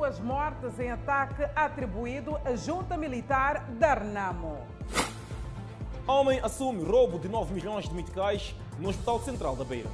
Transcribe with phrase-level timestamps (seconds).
[0.00, 4.56] duas mortes em ataque atribuído à junta militar da Renamo.
[6.06, 9.90] Homem assume roubo de 9 milhões de meticais no Hospital Central da Beira.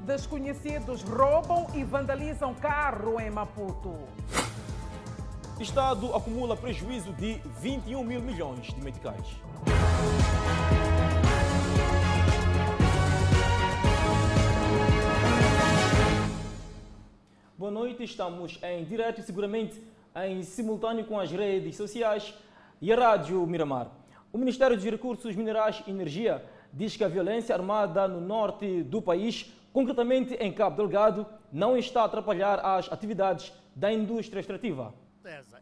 [0.00, 3.96] Desconhecidos roubam e vandalizam carro em Maputo.
[5.58, 9.26] Estado acumula prejuízo de 21 mil milhões de meticais.
[17.56, 19.80] Boa noite, estamos em direto e seguramente
[20.26, 22.34] em simultâneo com as redes sociais
[22.82, 23.92] e a Rádio Miramar.
[24.32, 29.00] O Ministério dos Recursos Minerais e Energia diz que a violência armada no norte do
[29.00, 34.92] país, concretamente em Cabo Delgado, não está a atrapalhar as atividades da indústria extrativa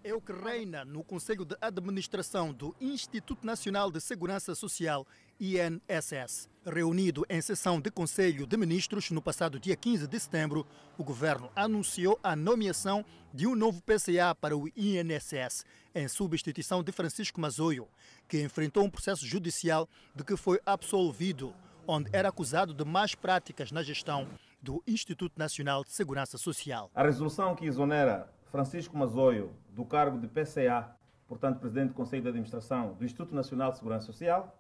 [0.03, 5.07] é o que reina no Conselho de Administração do Instituto Nacional de Segurança Social,
[5.41, 6.49] INSS.
[6.67, 10.67] Reunido em sessão de Conselho de Ministros no passado dia 15 de setembro,
[10.99, 16.91] o governo anunciou a nomeação de um novo PCA para o INSS, em substituição de
[16.91, 17.87] Francisco Mazoio,
[18.27, 21.55] que enfrentou um processo judicial de que foi absolvido,
[21.87, 24.27] onde era acusado de más práticas na gestão
[24.61, 26.91] do Instituto Nacional de Segurança Social.
[26.95, 30.95] A resolução que exonera Francisco Mazoio, do cargo de PCA,
[31.27, 34.59] portanto, Presidente do Conselho de Administração do Instituto Nacional de Segurança Social,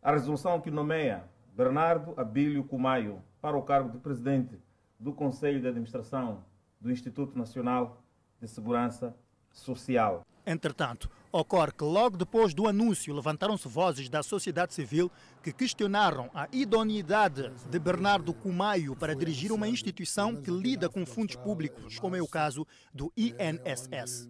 [0.00, 4.56] a resolução que nomeia Bernardo Abílio Cumaio para o cargo de Presidente
[5.00, 6.44] do Conselho de Administração
[6.80, 8.00] do Instituto Nacional
[8.40, 9.16] de Segurança
[9.50, 10.24] Social.
[10.46, 15.10] Entretanto, ocorre que logo depois do anúncio levantaram-se vozes da sociedade civil
[15.42, 21.34] que questionaram a idoneidade de Bernardo Cumaio para dirigir uma instituição que lida com fundos
[21.34, 24.28] públicos, como é o caso do INSS.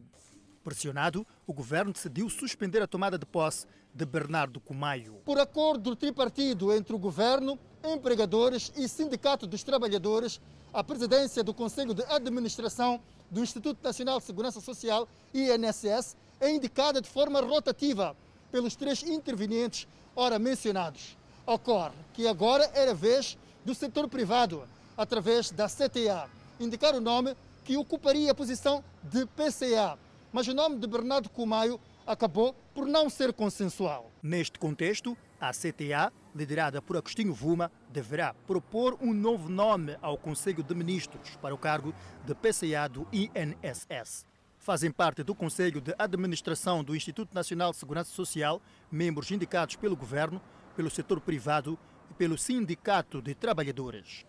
[0.62, 5.14] Pressionado, o governo decidiu suspender a tomada de posse de Bernardo Cumaio.
[5.24, 10.40] Por acordo tripartido entre o governo, empregadores e sindicato dos trabalhadores,
[10.72, 17.00] a presidência do Conselho de Administração do Instituto Nacional de Segurança Social, INSS, é indicada
[17.00, 18.16] de forma rotativa
[18.50, 21.16] pelos três intervenientes ora mencionados.
[21.46, 24.64] Ocorre que agora era vez do setor privado,
[24.96, 29.96] através da CTA, indicar o nome que ocuparia a posição de PCA,
[30.32, 34.10] mas o nome de Bernardo Cumaio acabou por não ser consensual.
[34.20, 40.64] Neste contexto, a CTA, liderada por Agostinho Vuma, deverá propor um novo nome ao Conselho
[40.64, 41.94] de Ministros para o cargo
[42.26, 44.31] de PCA do INSS.
[44.62, 48.62] Fazem parte do Conselho de Administração do Instituto Nacional de Segurança Social
[48.92, 50.40] membros indicados pelo governo,
[50.76, 51.76] pelo setor privado
[52.08, 54.24] e pelo Sindicato de Trabalhadores.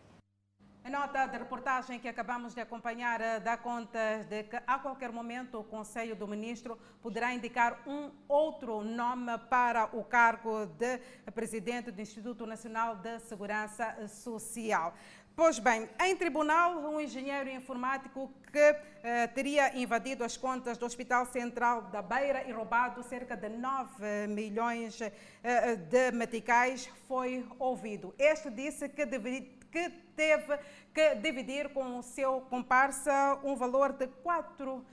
[0.84, 5.14] A nota de reportagem que acabamos de acompanhar eh, dá conta de que a qualquer
[5.14, 11.00] momento o Conselho do Ministro poderá indicar um outro nome para o cargo de
[11.32, 14.94] presidente do Instituto Nacional de Segurança Social.
[15.36, 21.26] Pois bem, em tribunal, um engenheiro informático que eh, teria invadido as contas do Hospital
[21.26, 28.14] Central da Beira e roubado cerca de 9 milhões eh, de meticais foi ouvido.
[28.20, 30.60] Este disse que, que teve
[30.94, 34.86] que dividir com o seu comparsa um valor de 4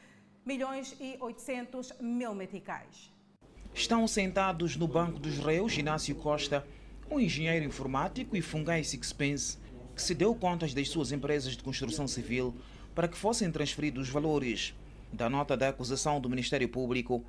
[0.43, 3.13] milhões e 800 mil meticais.
[3.75, 6.67] Estão sentados no banco dos réus Inácio Costa,
[7.11, 9.59] um engenheiro informático e Fungai Sixpence,
[10.01, 12.55] que se deu contas das suas empresas de construção civil
[12.95, 14.75] para que fossem transferidos os valores.
[15.13, 17.23] Da nota da acusação do Ministério Público,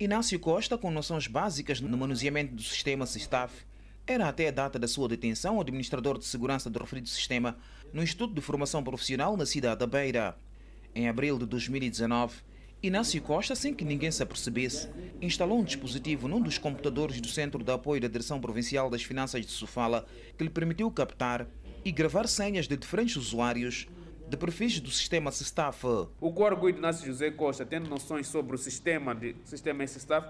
[0.00, 3.64] Inácio Costa, com noções básicas no manuseamento do sistema SISTAF,
[4.08, 7.56] era até a data da sua detenção administrador de segurança do referido sistema
[7.92, 10.36] no Instituto de Formação Profissional na cidade da Beira.
[10.96, 12.38] Em abril de 2019,
[12.82, 14.88] Inácio Costa, sem que ninguém se apercebesse,
[15.22, 19.46] instalou um dispositivo num dos computadores do Centro de Apoio da Direção Provincial das Finanças
[19.46, 20.04] de Sofala
[20.36, 21.46] que lhe permitiu captar
[21.86, 23.86] e gravar senhas de diferentes usuários
[24.28, 25.84] de perfis do sistema SISTAF.
[26.20, 30.26] O coarguido Inácio José Costa, tendo noções sobre o sistema de sistema SISTAF,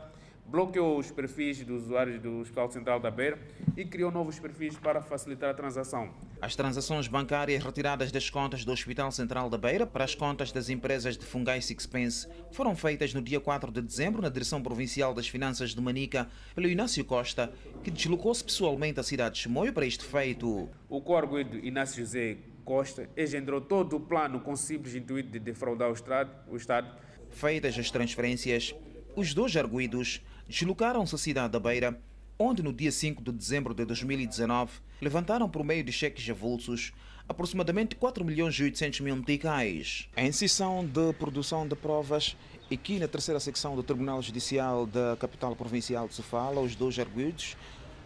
[0.48, 3.38] bloqueou os perfis dos usuários do Hospital Central da Beira
[3.76, 6.14] e criou novos perfis para facilitar a transação.
[6.40, 10.68] As transações bancárias retiradas das contas do Hospital Central da Beira para as contas das
[10.68, 15.28] empresas de Fungai Sixpence foram feitas no dia 4 de dezembro na Direção Provincial das
[15.28, 20.04] Finanças de Manica pelo Inácio Costa, que deslocou-se pessoalmente à cidade de Chimoio para este
[20.04, 20.68] feito.
[20.88, 25.92] O coarguido Inácio José Costa engendrou todo o plano com simples intuito de defraudar o
[25.92, 26.30] Estado.
[26.48, 26.90] O Estado.
[27.30, 28.74] Feitas as transferências,
[29.14, 31.98] os dois arguídos deslocaram-se à cidade da Beira,
[32.38, 36.92] onde no dia 5 de dezembro de 2019 levantaram por meio de cheques avulsos
[37.28, 40.08] aproximadamente 4 milhões e 800 mil meticais.
[40.16, 42.36] Em sessão de produção de provas,
[42.72, 47.56] aqui na terceira secção do Tribunal Judicial da capital provincial de Sofala, os dois arguidos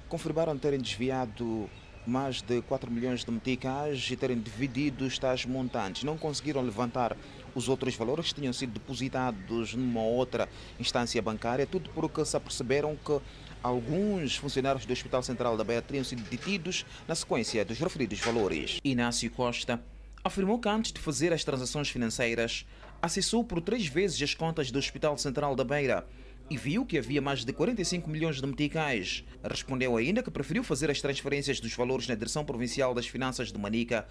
[0.08, 1.68] confirmaram terem desviado
[2.06, 6.02] mais de 4 milhões de meticais e terem dividido tais montantes.
[6.02, 7.16] Não conseguiram levantar
[7.54, 10.48] Os outros valores tinham sido depositados numa outra
[10.78, 13.20] instância bancária, tudo porque se aperceberam que
[13.62, 18.78] alguns funcionários do Hospital Central da Beira teriam sido detidos na sequência dos referidos valores.
[18.84, 19.80] Inácio Costa
[20.22, 22.66] afirmou que antes de fazer as transações financeiras,
[23.00, 26.06] acessou por três vezes as contas do Hospital Central da Beira
[26.50, 29.24] e viu que havia mais de 45 milhões de meticais.
[29.42, 33.58] Respondeu ainda que preferiu fazer as transferências dos valores na Direção Provincial das Finanças de
[33.58, 34.06] Manica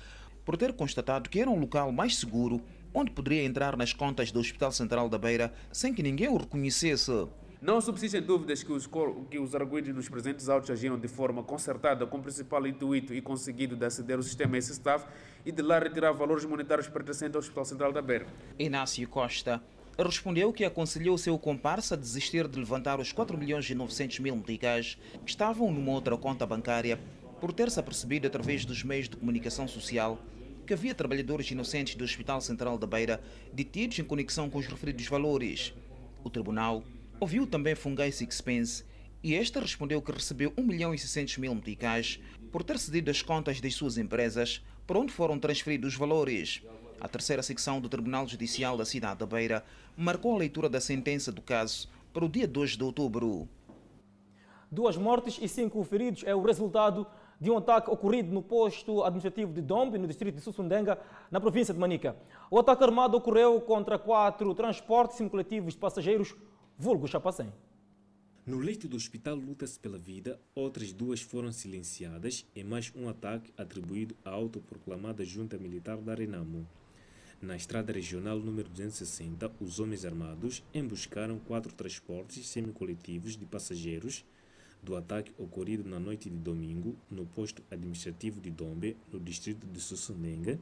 [0.45, 2.62] por ter constatado que era um local mais seguro
[2.94, 7.27] onde poderia entrar nas contas do Hospital Central da Beira sem que ninguém o reconhecesse.
[7.62, 8.89] Não subsistem dúvidas que os,
[9.30, 13.21] que os arguidos nos presentes autos agiram de forma concertada com o principal intuito e
[13.21, 15.06] conseguido de aceder ao sistema S-Staff
[15.45, 18.27] e de lá retirar valores monetários pertencentes ao Hospital Central da Beira.
[18.57, 19.62] Inácio Costa
[19.97, 24.38] respondeu que aconselhou seu comparsa a desistir de levantar os 4 milhões e 900 mil
[24.38, 26.97] meticais que estavam numa outra conta bancária
[27.41, 30.18] por ter-se apercebido através dos meios de comunicação social
[30.69, 33.19] que havia trabalhadores inocentes do Hospital Central da Beira
[33.51, 35.74] detidos em conexão com os referidos valores.
[36.24, 36.83] O tribunal
[37.19, 38.86] ouviu também Fungai Sixpence
[39.24, 42.19] e este respondeu que recebeu 1 milhão e 600 mil meticais
[42.51, 46.62] por ter cedido as contas das suas empresas para onde foram transferidos os valores.
[47.01, 49.65] A terceira secção do Tribunal Judicial da cidade da Beira
[49.98, 53.50] marcou a leitura da sentença do caso para o dia 2 de outubro.
[54.72, 57.07] Duas mortes e cinco feridos é o resultado
[57.39, 61.00] de um ataque ocorrido no posto administrativo de Dombe, no distrito de Sussundenga,
[61.31, 62.15] na província de Manica.
[62.51, 66.36] O ataque armado ocorreu contra quatro transportes semicoletivos de passageiros,
[66.77, 67.51] vulgo Chapacém.
[68.45, 73.53] No leito do hospital luta-se pela vida, outras duas foram silenciadas e mais um ataque
[73.56, 76.68] atribuído à autoproclamada junta militar da Renamo.
[77.41, 84.25] Na estrada regional número 260, os homens armados emboscaram quatro transportes semicoletivos de passageiros
[84.81, 89.79] do ataque ocorrido na noite de domingo no posto administrativo de Dombe, no distrito de
[89.79, 90.59] Sussunenga.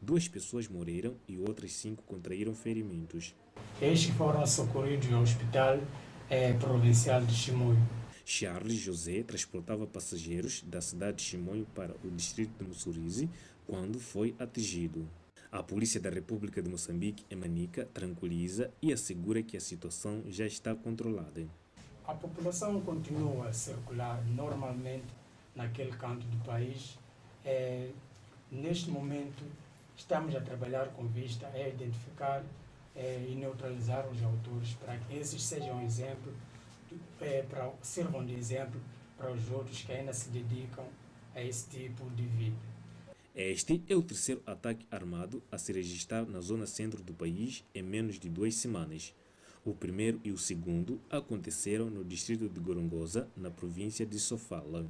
[0.00, 3.34] Duas pessoas morreram e outras cinco contraíram ferimentos.
[3.80, 5.80] Estes foram socorridos ao hospital
[6.28, 7.78] eh, provincial de Chimoio.
[8.24, 13.28] Charles José transportava passageiros da cidade de Chimoio para o distrito de Mussurize
[13.66, 15.08] quando foi atingido.
[15.52, 20.46] A Polícia da República de Moçambique, em Manica, tranquiliza e assegura que a situação já
[20.46, 21.44] está controlada.
[22.10, 25.06] A população continua a circular normalmente
[25.54, 26.98] naquele canto do país.
[27.44, 27.88] É,
[28.50, 29.44] neste momento,
[29.96, 32.42] estamos a trabalhar com vista a identificar
[32.96, 36.34] é, e neutralizar os autores para que esses sejam exemplo,
[37.20, 38.80] é, para, sirvam de exemplo
[39.16, 40.86] para os outros que ainda se dedicam
[41.32, 42.58] a esse tipo de vida.
[43.36, 47.84] Este é o terceiro ataque armado a se registrar na zona centro do país em
[47.84, 49.14] menos de duas semanas.
[49.62, 54.88] O primeiro e o segundo aconteceram no distrito de Gorongosa, na província de Sofala.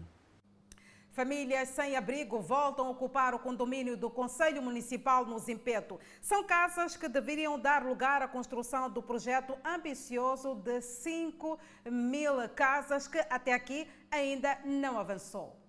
[1.10, 5.98] Famílias sem abrigo voltam a ocupar o condomínio do Conselho Municipal no Zimpeto.
[6.22, 11.58] São casas que deveriam dar lugar à construção do projeto ambicioso de 5
[11.90, 15.60] mil casas que até aqui ainda não avançou.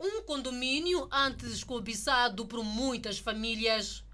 [0.00, 4.04] Um condomínio antes cobiçado por muitas famílias.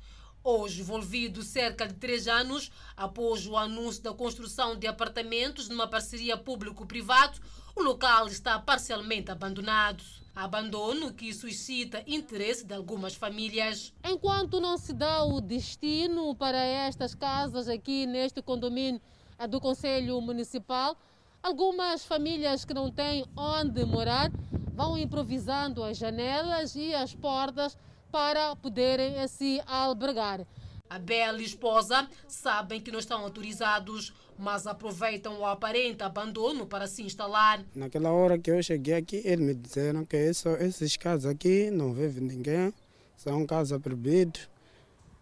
[0.47, 6.37] Hoje envolvido cerca de três anos após o anúncio da construção de apartamentos numa parceria
[6.37, 7.41] público-privado,
[7.75, 10.05] o local está parcialmente abandonado.
[10.37, 13.95] Abandono que suscita interesse de algumas famílias.
[14.05, 19.01] Enquanto não se dá o destino para estas casas aqui neste condomínio
[19.49, 20.95] do Conselho Municipal,
[21.43, 24.31] algumas famílias que não têm onde morar
[24.75, 27.79] vão improvisando as janelas e as portas
[28.15, 30.47] para poderem assim albergar.
[30.89, 36.87] A Bela e esposa sabem que não estão autorizados, mas aproveitam o aparente abandono para
[36.87, 37.65] se instalar.
[37.75, 41.93] Naquela hora que eu cheguei aqui, eles me disseram que isso, esses casos aqui não
[41.93, 42.73] vive ninguém,
[43.17, 44.49] são casos proibidos.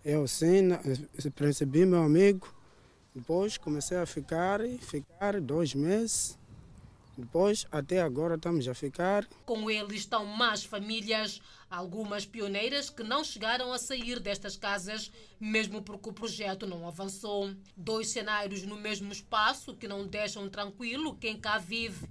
[0.05, 0.69] Eu sim,
[1.35, 2.55] percebi meu amigo,
[3.15, 6.39] depois comecei a ficar, ficar dois meses.
[7.17, 9.27] Depois, até agora, estamos a ficar.
[9.45, 11.41] Com ele estão mais famílias,
[11.71, 17.51] algumas pioneiras que não chegaram a sair destas casas, mesmo porque o projeto não avançou.
[17.77, 22.09] Dois cenários no mesmo espaço que não deixam tranquilo quem cá vive.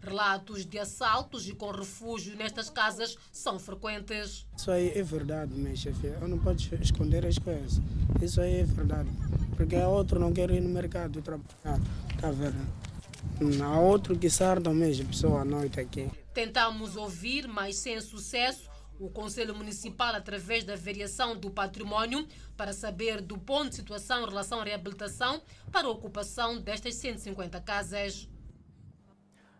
[0.00, 4.46] Relatos de assaltos e com refúgio nestas casas são frequentes.
[4.56, 6.08] Isso aí é verdade, minha chefe.
[6.08, 7.80] Eu não posso esconder as coisas.
[8.20, 9.08] Isso aí é verdade.
[9.56, 11.80] Porque outro não quer ir no mercado trabalhar.
[12.14, 12.93] Está vendo?
[13.62, 16.10] Há outro que sarda mesmo, pessoa à noite aqui.
[16.32, 22.26] Tentamos ouvir, mas sem sucesso, o Conselho Municipal através da variação do património
[22.56, 27.60] para saber do ponto de situação em relação à reabilitação para a ocupação destas 150
[27.60, 28.28] casas.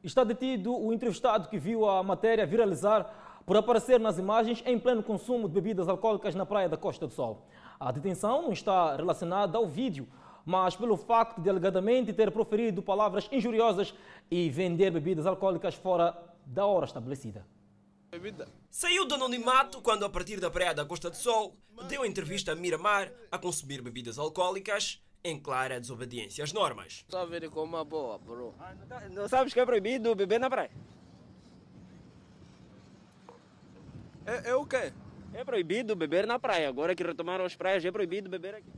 [0.02, 5.02] Está detido o entrevistado que viu a matéria viralizar por aparecer nas imagens em pleno
[5.02, 7.46] consumo de bebidas alcoólicas na praia da Costa do Sol.
[7.78, 10.08] A detenção não está relacionada ao vídeo,
[10.44, 13.94] mas pelo facto de alegadamente ter proferido palavras injuriosas
[14.30, 17.46] e vender bebidas alcoólicas fora da hora estabelecida.
[18.70, 21.56] Saiu do anonimato quando, a partir da praia da Costa do Sol,
[21.88, 27.04] deu entrevista a Miramar a consumir bebidas alcoólicas em clara desobediência às normas.
[27.08, 28.54] Só ver como uma boa, bro.
[29.10, 30.70] Não sabes que é proibido beber na praia?
[34.26, 34.92] É, é o quê?
[35.32, 36.68] É proibido beber na praia.
[36.68, 38.70] Agora que retomaram as praias, é proibido beber aqui.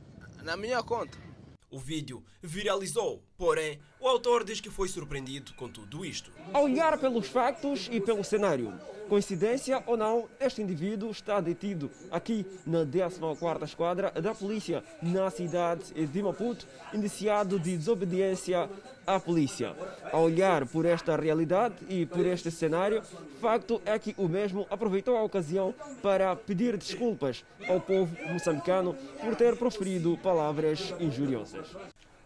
[0.43, 1.26] Na minha conta.
[1.69, 6.31] O vídeo viralizou, porém, o autor diz que foi surpreendido com tudo isto.
[6.51, 8.73] Ao olhar pelos factos e pelo cenário,
[9.07, 15.93] coincidência ou não, este indivíduo está detido aqui na 14ª Esquadra da Polícia, na cidade
[15.93, 18.69] de Maputo, indiciado de desobediência
[19.05, 19.75] à polícia.
[20.11, 23.03] Ao olhar por esta realidade e por este cenário,
[23.39, 29.35] facto é que o mesmo aproveitou a ocasião para pedir desculpas ao povo moçambicano por
[29.35, 31.67] ter proferido palavras injuriosas.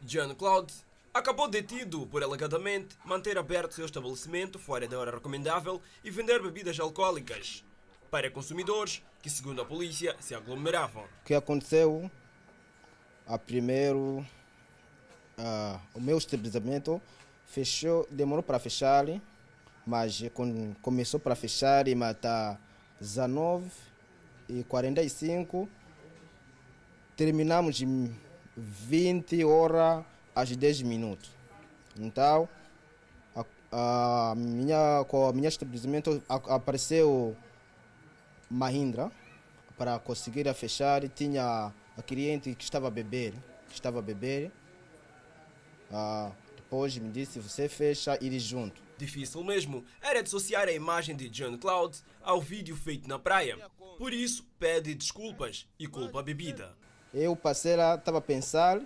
[0.01, 0.73] John Cloud
[1.13, 6.79] acabou detido por alegadamente manter aberto seu estabelecimento fora da hora recomendável e vender bebidas
[6.79, 7.63] alcoólicas
[8.09, 11.03] para consumidores que, segundo a polícia, se aglomeravam.
[11.03, 12.09] O que aconteceu?
[13.27, 14.25] A primeiro,
[15.93, 17.01] o meu estabelecimento
[17.45, 19.05] fechou, demorou para fechar,
[19.85, 20.21] mas
[20.81, 22.59] começou para fechar e matar
[22.99, 23.69] 19
[24.49, 25.69] e 45
[27.15, 28.15] terminamos em
[28.57, 30.03] 20 horas
[30.35, 31.29] às 10 minutos.
[31.97, 32.47] Então,
[33.35, 37.35] a, a minha, com o meu estabelecimento apareceu
[38.49, 39.11] Mahindra
[39.77, 41.07] para conseguir a fechar.
[41.09, 43.33] Tinha a cliente que estava a beber,
[43.67, 44.51] que estava a beber.
[45.91, 48.81] Ah, depois me disse, você fecha, ir junto.
[48.97, 53.57] Difícil mesmo era dissociar a imagem de John Cloud ao vídeo feito na praia.
[53.97, 56.73] Por isso, pede desculpas e culpa a bebida.
[57.13, 58.79] Eu passei lá, estava a pensar,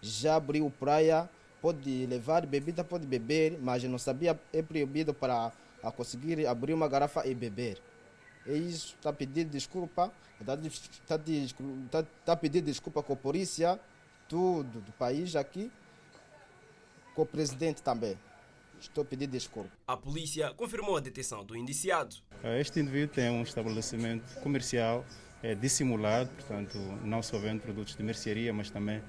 [0.00, 1.28] já abriu praia,
[1.60, 6.88] pode levar bebida, pode beber, mas não sabia, é proibido para a conseguir abrir uma
[6.88, 7.80] garrafa e beber.
[8.46, 10.56] É isso, está pedindo desculpa, está
[11.06, 11.18] tá,
[11.90, 13.80] tá, tá pedindo desculpa com a polícia,
[14.28, 15.70] tudo do país aqui,
[17.14, 18.16] com o presidente também.
[18.78, 19.70] Estou pedindo desculpa.
[19.86, 22.16] A polícia confirmou a detenção do indiciado.
[22.60, 25.04] Este indivíduo tem um estabelecimento comercial
[25.42, 29.02] é, dissimulado, portanto, não só vende produtos de mercearia, mas também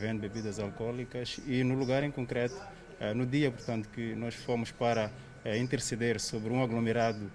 [0.00, 1.40] vende bebidas alcoólicas.
[1.46, 2.56] E no lugar em concreto,
[3.02, 5.10] é, no dia, portanto, que nós fomos para
[5.44, 7.30] é, interceder sobre um aglomerado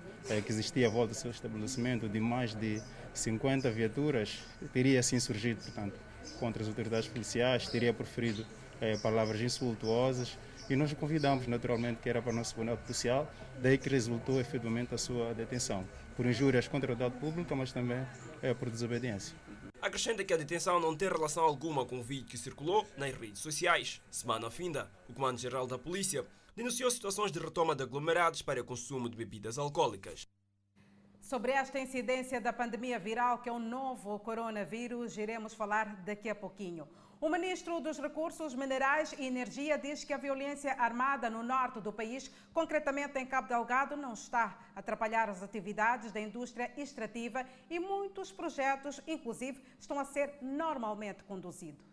[0.45, 2.81] que existia à volta do seu estabelecimento de mais de
[3.13, 4.39] 50 viaturas,
[4.73, 5.97] teria assim surgido, portanto,
[6.37, 8.45] contra as autoridades policiais, teria proferido
[9.01, 10.37] palavras insultuosas
[10.69, 14.37] e nós o convidamos naturalmente que era para o nosso tribunal policial, daí que resultou
[14.41, 15.85] efetivamente a sua detenção,
[16.17, 18.05] por injúrias contra o dado público, mas também
[18.59, 19.33] por desobediência.
[19.79, 23.41] Acrescenta que a detenção não tem relação alguma com o vídeo que circulou nas redes
[23.41, 24.01] sociais.
[24.09, 29.15] Semana finda, o Comando-Geral da Polícia denunciou situações de retoma de aglomerados para consumo de
[29.15, 30.27] bebidas alcoólicas.
[31.21, 36.35] Sobre esta incidência da pandemia viral, que é o novo coronavírus, iremos falar daqui a
[36.35, 36.87] pouquinho.
[37.19, 41.91] O ministro dos Recursos Minerais e Energia diz que a violência armada no norte do
[41.91, 47.79] país, concretamente em Cabo Delgado, não está a atrapalhar as atividades da indústria extrativa e
[47.79, 51.83] muitos projetos, inclusive, estão a ser normalmente conduzidos.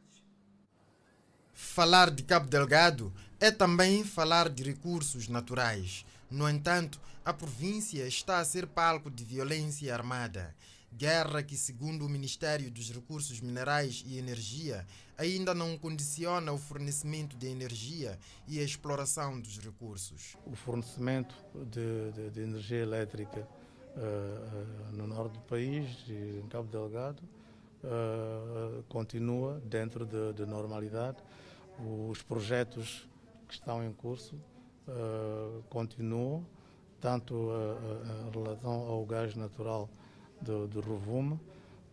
[1.54, 6.04] Falar de Cabo Delgado é também falar de recursos naturais.
[6.31, 10.54] No entanto, a província está a ser palco de violência armada.
[10.96, 14.86] Guerra que, segundo o Ministério dos Recursos Minerais e Energia,
[15.18, 20.36] ainda não condiciona o fornecimento de energia e a exploração dos recursos.
[20.46, 21.34] O fornecimento
[21.66, 23.40] de, de, de energia elétrica
[23.96, 27.20] uh, no norte do país, em Cabo Delgado,
[27.82, 31.18] uh, continua dentro de, de, normalidade.
[32.08, 33.08] Os projetos
[33.48, 34.38] que estão em curso
[35.70, 36.46] continuam,
[37.00, 37.50] tanto
[38.28, 39.90] em relação ao gás natural
[40.40, 40.80] do, do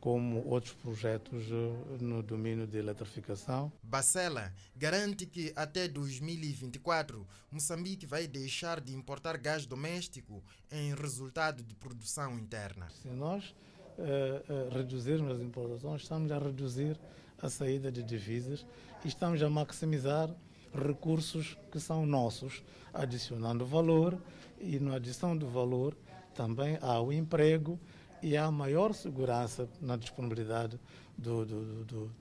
[0.02, 3.72] como outros projetos eh, no domínio de eletrificação.
[3.84, 11.76] Bacela garante que até 2024 Moçambique vai deixar de importar gás doméstico em resultado de
[11.76, 12.90] produção interna.
[12.90, 13.54] Se nós
[14.00, 17.00] eh, eh, reduzirmos as importações, estamos a reduzir
[17.40, 18.66] a saída de divisas
[19.06, 20.34] e estamos a maximizar
[20.74, 24.18] recursos que são nossos, adicionando valor
[24.60, 25.96] e na adição do valor
[26.34, 27.80] também há o emprego
[28.22, 30.80] e há maior segurança na disponibilidade
[31.18, 32.16] do, do, do, do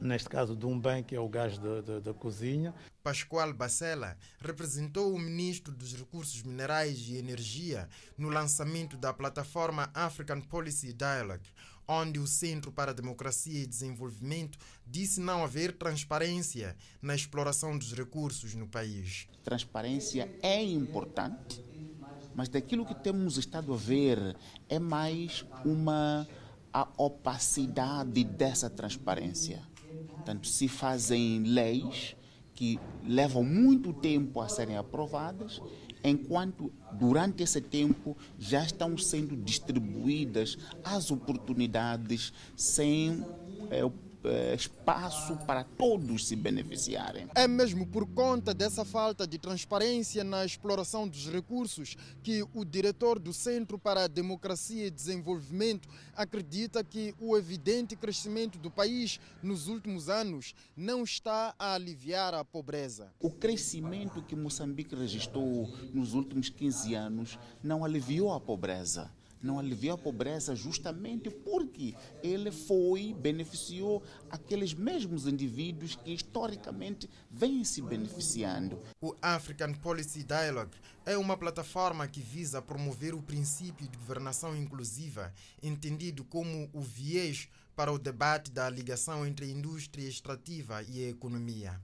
[0.00, 2.74] neste caso de um bem que é o gás da, cozinha.
[3.02, 10.40] Pascoal Bacela, representou o ministro dos Recursos Minerais e Energia no lançamento da plataforma African
[10.40, 11.48] Policy Dialogue,
[11.86, 17.92] onde o Centro para a Democracia e Desenvolvimento disse não haver transparência na exploração dos
[17.92, 19.28] recursos no país.
[19.42, 21.62] Transparência é importante,
[22.34, 24.36] mas daquilo que temos estado a ver
[24.68, 26.26] é mais uma
[26.72, 29.62] a opacidade dessa transparência.
[30.08, 32.16] Portanto, se fazem leis
[32.52, 35.60] que levam muito tempo a serem aprovadas,
[36.02, 43.24] enquanto durante esse tempo já estão sendo distribuídas as oportunidades sem
[43.70, 43.88] é,
[44.54, 47.28] espaço para todos se beneficiarem.
[47.34, 53.18] É mesmo por conta dessa falta de transparência na exploração dos recursos que o diretor
[53.18, 59.68] do Centro para a Democracia e Desenvolvimento acredita que o evidente crescimento do país nos
[59.68, 63.12] últimos anos não está a aliviar a pobreza.
[63.20, 69.10] O crescimento que Moçambique registrou nos últimos 15 anos não aliviou a pobreza
[69.44, 77.62] não aliviou a pobreza justamente porque ele foi, beneficiou aqueles mesmos indivíduos que historicamente vêm
[77.62, 78.80] se beneficiando.
[79.00, 85.32] O African Policy Dialogue é uma plataforma que visa promover o princípio de governação inclusiva,
[85.62, 91.10] entendido como o viés para o debate da ligação entre a indústria extrativa e a
[91.10, 91.80] economia.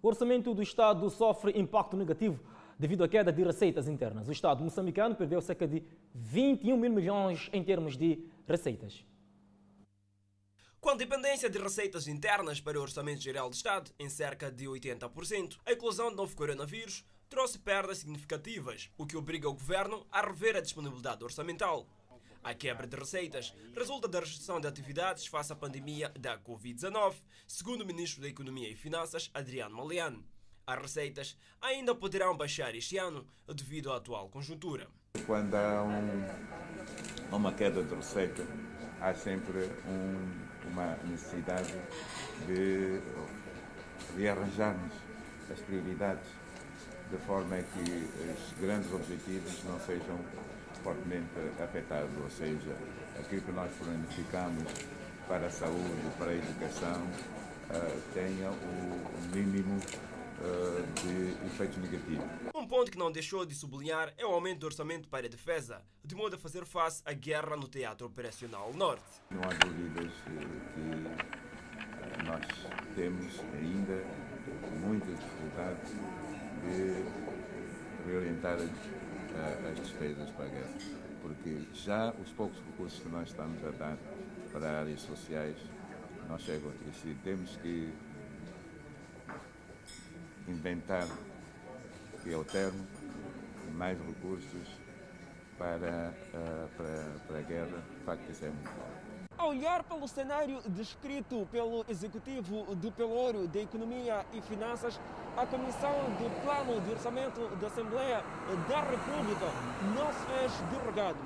[0.00, 2.40] O orçamento do Estado sofre impacto negativo
[2.78, 4.28] devido à queda de receitas internas.
[4.28, 5.82] O Estado moçambicano perdeu cerca de
[6.14, 9.04] 21 mil milhões em termos de receitas.
[10.80, 15.58] Com dependência de receitas internas para o Orçamento Geral do Estado em cerca de 80%,
[15.66, 20.56] a eclosão do novo coronavírus trouxe perdas significativas, o que obriga o governo a rever
[20.56, 21.86] a disponibilidade orçamental.
[22.42, 27.82] A quebra de receitas resulta da restrição de atividades face à pandemia da Covid-19, segundo
[27.82, 30.24] o ministro da Economia e Finanças, Adriano Maliano.
[30.68, 34.86] As receitas ainda poderão baixar este ano devido à atual conjuntura.
[35.24, 38.46] Quando há um, uma queda de receita,
[39.00, 41.72] há sempre um, uma necessidade
[42.46, 43.00] de
[44.14, 44.92] rearranjarmos
[45.50, 46.28] as prioridades
[47.10, 50.20] de forma que os grandes objetivos não sejam
[50.82, 51.32] fortemente
[51.64, 52.76] afetados, ou seja,
[53.18, 54.70] aquilo que nós planificamos
[55.26, 57.02] para a saúde, para a educação,
[57.70, 59.80] uh, tenha o mínimo
[61.02, 62.24] de efeitos negativos.
[62.54, 65.82] Um ponto que não deixou de sublinhar é o aumento do orçamento para a defesa,
[66.04, 69.02] de modo a fazer face à guerra no Teatro Operacional Norte.
[69.30, 70.38] Não há dúvidas que
[72.24, 72.46] nós
[72.94, 74.04] temos ainda
[74.86, 75.80] muita dificuldade
[76.62, 77.02] de
[78.06, 80.78] reorientar as despesas para a guerra,
[81.22, 83.98] porque já os poucos recursos que nós estamos a dar
[84.52, 85.56] para áreas sociais
[86.28, 86.70] não chegam.
[87.04, 87.92] E temos que
[90.48, 91.06] inventar,
[92.22, 92.86] que é o termo,
[93.74, 94.68] mais recursos
[95.56, 99.08] para, uh, para, para a guerra, de facto isso é muito bom.
[99.36, 104.98] A olhar pelo cenário descrito pelo Executivo do Pelouro de Economia e Finanças,
[105.36, 108.24] a Comissão de Plano de Orçamento da Assembleia
[108.68, 109.46] da República
[109.94, 111.18] não se fez derrogado.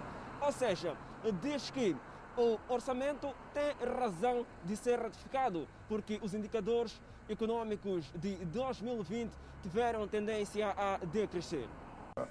[0.42, 0.94] Ou seja,
[1.40, 1.96] diz que
[2.36, 7.00] o orçamento tem razão de ser ratificado, porque os indicadores
[7.32, 9.30] econômicos de 2020
[9.62, 11.66] tiveram tendência a decrescer.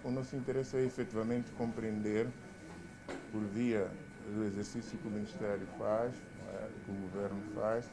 [0.04, 2.28] O nosso interesse é efetivamente compreender,
[3.32, 3.90] por via
[4.34, 7.90] do exercício que o Ministério faz, é, que o Governo faz,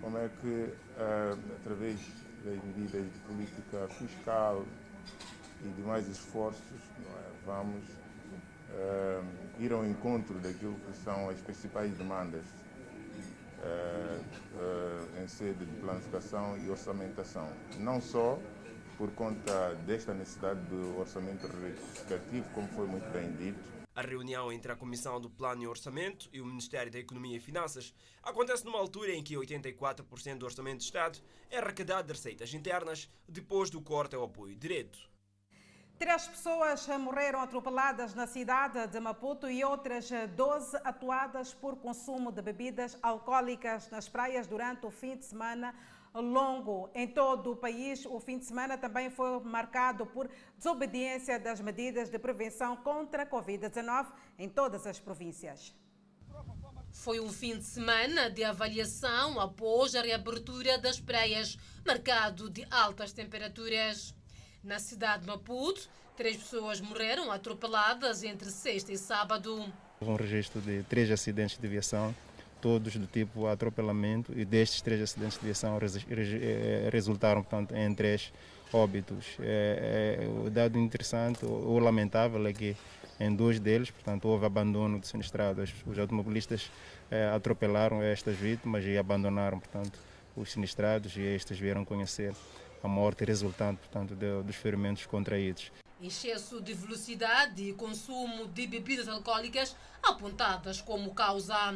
[0.00, 2.00] como é que, é, através
[2.44, 4.64] das medidas de política fiscal
[5.62, 7.84] e demais esforços, é, vamos
[9.58, 12.42] ir ao encontro daquilo que são as principais demandas
[15.22, 17.48] em sede de planificação e orçamentação.
[17.78, 18.38] Não só
[18.98, 23.72] por conta desta necessidade do orçamento retificativo, como foi muito bem dito.
[23.94, 27.40] A reunião entre a Comissão do Plano e Orçamento e o Ministério da Economia e
[27.40, 31.18] Finanças acontece numa altura em que 84% do orçamento do Estado
[31.50, 35.11] é arrecadado de receitas internas depois do corte ao apoio direto.
[36.02, 42.42] Três pessoas morreram atropeladas na cidade de Maputo e outras 12 atuadas por consumo de
[42.42, 45.72] bebidas alcoólicas nas praias durante o fim de semana
[46.12, 46.90] longo.
[46.92, 52.10] Em todo o país, o fim de semana também foi marcado por desobediência das medidas
[52.10, 55.72] de prevenção contra a Covid-19 em todas as províncias.
[56.90, 63.12] Foi um fim de semana de avaliação após a reabertura das praias, marcado de altas
[63.12, 64.20] temperaturas.
[64.64, 69.66] Na cidade de Maputo, três pessoas morreram atropeladas entre sexta e sábado.
[70.00, 72.14] Um registro de três acidentes de viação,
[72.60, 75.76] todos do tipo atropelamento, e destes três acidentes de viação
[76.92, 78.32] resultaram portanto, em três
[78.72, 79.36] óbitos.
[79.40, 82.76] É, é, o dado interessante, o, lamentável é que
[83.18, 85.74] em dois deles, portanto, houve abandono de sinistrados.
[85.84, 86.70] Os automobilistas
[87.10, 89.98] é, atropelaram estas vítimas e abandonaram, portanto,
[90.36, 92.32] os sinistrados e estes vieram conhecer
[92.82, 95.70] a morte resultante, portanto, de, dos ferimentos contraídos.
[96.00, 101.74] Excesso de velocidade e consumo de bebidas alcoólicas apontadas como causa.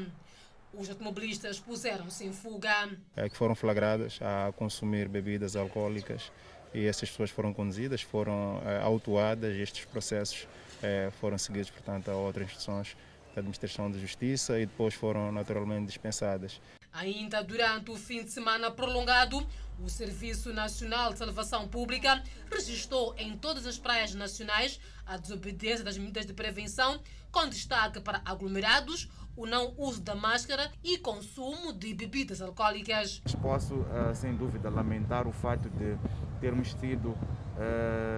[0.75, 2.91] Os automobilistas puseram-se em fuga.
[3.15, 6.31] É, que foram flagradas a consumir bebidas alcoólicas
[6.75, 10.47] e essas pessoas foram conduzidas, foram é, autuadas estes processos
[10.83, 12.97] é, foram seguidos, portanto, a outras instituições
[13.35, 16.61] da Administração de Justiça e depois foram naturalmente dispensadas.
[16.93, 19.47] Ainda durante o fim de semana prolongado,
[19.81, 25.99] o Serviço Nacional de Salvação Pública registrou em todas as praias nacionais a desobediência das
[25.99, 31.93] medidas de prevenção, com destaque para aglomerados, o não uso da máscara e consumo de
[31.93, 33.21] bebidas alcoólicas.
[33.43, 35.99] Posso, eh, sem dúvida, lamentar o fato de
[36.41, 37.15] termos tido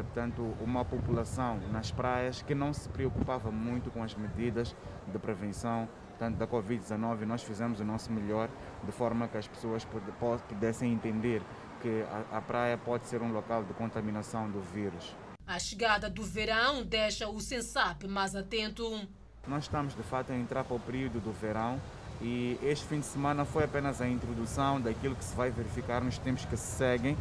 [0.03, 4.75] portanto, uma população nas praias que não se preocupava muito com as medidas
[5.07, 8.49] de prevenção tanto da Covid-19, nós fizemos o nosso melhor
[8.85, 9.87] de forma que as pessoas
[10.49, 11.43] pudessem entender
[11.81, 15.15] que a, a praia pode ser um local de contaminação do vírus.
[15.47, 18.85] A chegada do verão deixa o Sensap mais atento.
[19.47, 21.81] Nós estamos de fato a entrar para o período do verão
[22.21, 26.19] e este fim de semana foi apenas a introdução daquilo que se vai verificar nos
[26.19, 27.15] tempos que se seguem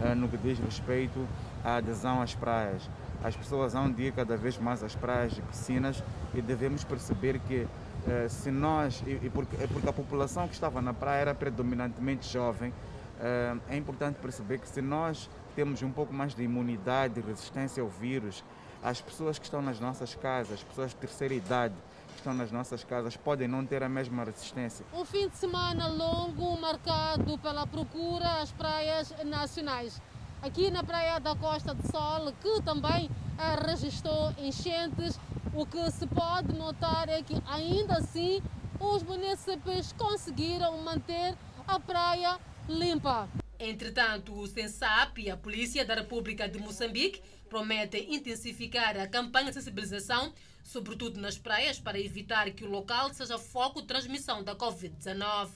[0.00, 1.26] uh, no que diz respeito
[1.64, 2.88] à adesão às praias.
[3.22, 6.02] As pessoas vão de ir cada vez mais às praias e piscinas
[6.34, 7.66] e devemos perceber que
[8.06, 11.34] uh, se nós, e, e porque, é porque a população que estava na praia era
[11.34, 17.20] predominantemente jovem, uh, é importante perceber que se nós temos um pouco mais de imunidade
[17.20, 18.44] resistência ao vírus,
[18.82, 21.74] as pessoas que estão nas nossas casas, as pessoas de terceira idade,
[22.08, 24.84] que estão nas nossas casas podem não ter a mesma resistência.
[24.92, 30.00] Um fim de semana longo marcado pela procura às praias nacionais.
[30.42, 33.23] Aqui na Praia da Costa do Sol, que também eh,
[33.66, 35.18] registrou enchentes,
[35.54, 38.42] o que se pode notar é que ainda assim
[38.80, 43.28] os municípios conseguiram manter a praia limpa.
[43.58, 49.54] Entretanto, o SENSAP e a Polícia da República de Moçambique prometem intensificar a campanha de
[49.54, 50.32] sensibilização
[50.64, 55.50] sobretudo nas praias, para evitar que o local seja foco de transmissão da Covid-19.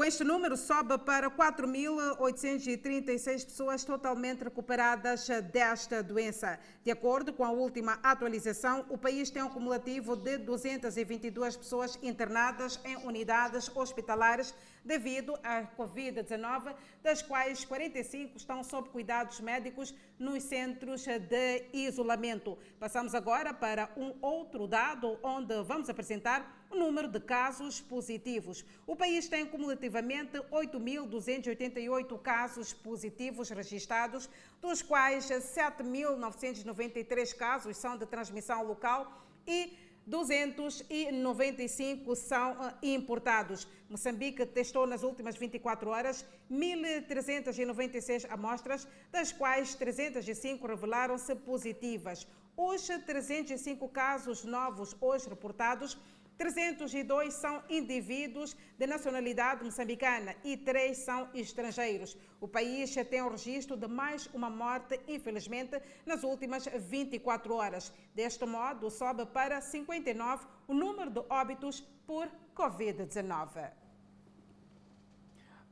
[0.00, 6.58] Com este número, sobe para 4.836 pessoas totalmente recuperadas desta doença.
[6.82, 12.80] De acordo com a última atualização, o país tem um cumulativo de 222 pessoas internadas
[12.82, 21.04] em unidades hospitalares devido à Covid-19, das quais 45 estão sob cuidados médicos nos centros
[21.04, 22.56] de isolamento.
[22.78, 28.64] Passamos agora para um outro dado, onde vamos apresentar o número de casos positivos.
[28.86, 34.30] O país tem cumulativamente 8.288 casos positivos registrados,
[34.62, 43.68] dos quais 7.993 casos são de transmissão local e 295 são ah, importados.
[43.88, 52.26] Moçambique testou nas últimas 24 horas 1.396 amostras, das quais 305 revelaram-se positivas.
[52.56, 55.98] Os 305 casos novos hoje reportados
[56.40, 62.16] 302 são indivíduos de nacionalidade moçambicana e três são estrangeiros.
[62.40, 67.92] O país tem o registro de mais uma morte, infelizmente, nas últimas 24 horas.
[68.14, 72.26] Deste modo, sobe para 59 o número de óbitos por
[72.56, 73.70] Covid-19.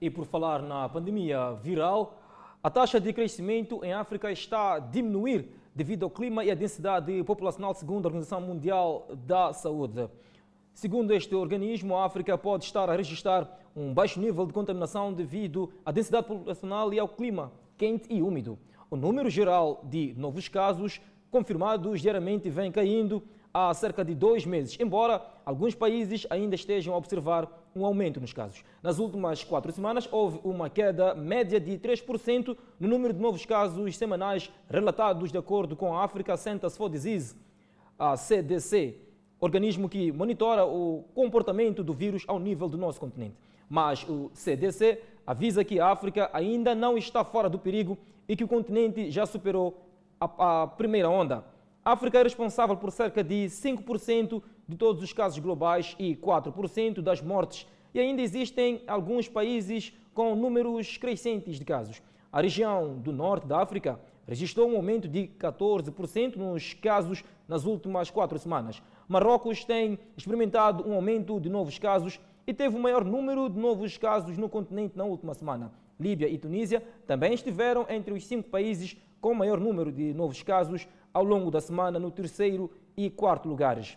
[0.03, 2.21] E por falar na pandemia viral,
[2.63, 7.25] a taxa de crescimento em África está a diminuir devido ao clima e à densidade
[7.25, 10.11] populacional, segundo a Organização Mundial da Saúde.
[10.79, 15.73] Segundo este organismo, a África pode estar a registrar um baixo nível de contaminação devido
[15.85, 18.57] à densidade populacional e ao clima quente e úmido.
[18.89, 21.01] O número geral de novos casos
[21.33, 26.97] confirmados diariamente vem caindo há cerca de dois meses, embora alguns países ainda estejam a
[26.97, 28.63] observar um aumento nos casos.
[28.81, 33.97] Nas últimas quatro semanas, houve uma queda média de 3% no número de novos casos
[33.97, 37.35] semanais relatados, de acordo com a Africa Centers for Disease,
[37.99, 39.08] a CDC
[39.41, 43.37] organismo que monitora o comportamento do vírus ao nível do nosso continente.
[43.69, 47.99] Mas o CDC avisa que a África ainda não está fora do perigo
[48.29, 49.83] e que o continente já superou
[50.21, 51.45] a, a primeira onda.
[51.85, 57.01] A África é responsável por cerca de 5% de todos os casos globais e 4%
[57.01, 62.03] das mortes, e ainda existem alguns países com números crescentes de casos.
[62.31, 68.11] A região do norte da África registrou um aumento de 14% nos casos nas últimas
[68.11, 68.83] quatro semanas.
[69.09, 73.97] Marrocos tem experimentado um aumento de novos casos e teve o maior número de novos
[73.97, 75.73] casos no continente na última semana.
[75.99, 80.87] Líbia e Tunísia também estiveram entre os cinco países com maior número de novos casos
[81.13, 83.97] ao longo da semana no terceiro e quarto lugares.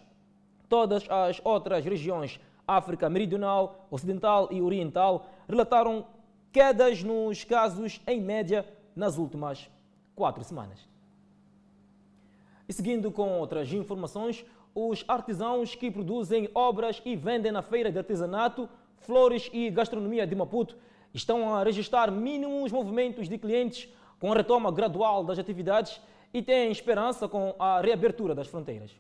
[0.70, 6.06] Todas as outras regiões, África Meridional, Ocidental e Oriental, relataram
[6.54, 9.70] quedas nos casos em média nas últimas
[10.16, 10.90] quatro semanas.
[12.68, 17.98] E seguindo com outras informações, os artesãos que produzem obras e vendem na feira de
[17.98, 20.76] artesanato, flores e gastronomia de Maputo
[21.14, 26.00] estão a registrar mínimos movimentos de clientes com a retoma gradual das atividades
[26.34, 28.92] e têm esperança com a reabertura das fronteiras.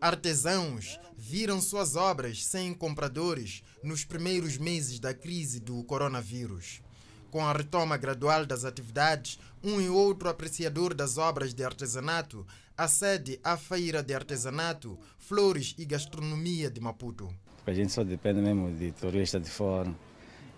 [0.00, 6.80] Artesãos viram suas obras sem compradores nos primeiros meses da crise do coronavírus.
[7.30, 12.44] Com a retoma gradual das atividades, um e outro apreciador das obras de artesanato
[12.76, 17.32] acede à Feira de Artesanato, Flores e Gastronomia de Maputo.
[17.66, 19.94] A gente só depende mesmo de turistas de fora,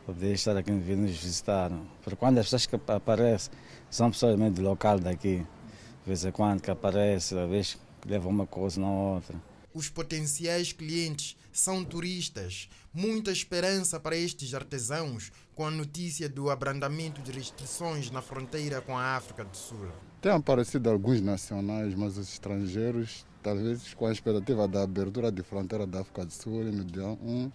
[0.07, 1.71] poder estar aqui vir nos visitar.
[2.03, 3.53] Porque quando as pessoas que aparecem
[3.91, 8.31] são pessoas mesmo do local daqui, de vez em quando que aparece, às vezes levam
[8.31, 9.41] uma coisa na outra.
[9.73, 12.69] Os potenciais clientes são turistas.
[12.93, 18.97] Muita esperança para estes artesãos com a notícia do abrandamento de restrições na fronteira com
[18.97, 19.89] a África do Sul.
[20.25, 25.87] Tem aparecido alguns nacionais, mas os estrangeiros, talvez com a expectativa da abertura de fronteira
[25.87, 27.53] da África do Sul no dia 1,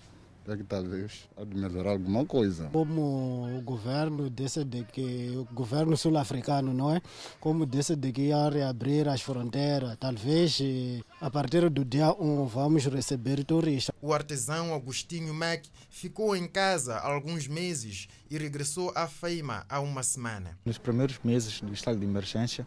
[0.47, 2.69] é que talvez há de melhorar alguma coisa.
[2.71, 7.01] Como o governo decide que o governo sul-africano, não é?
[7.39, 12.85] Como decide que ia reabrir as fronteiras, talvez eh, a partir do dia 1 vamos
[12.85, 13.95] receber turistas.
[14.01, 19.79] O artesão Agostinho Mac ficou em casa há alguns meses e regressou à Feima há
[19.79, 20.57] uma semana.
[20.65, 22.65] Nos primeiros meses do estado de emergência,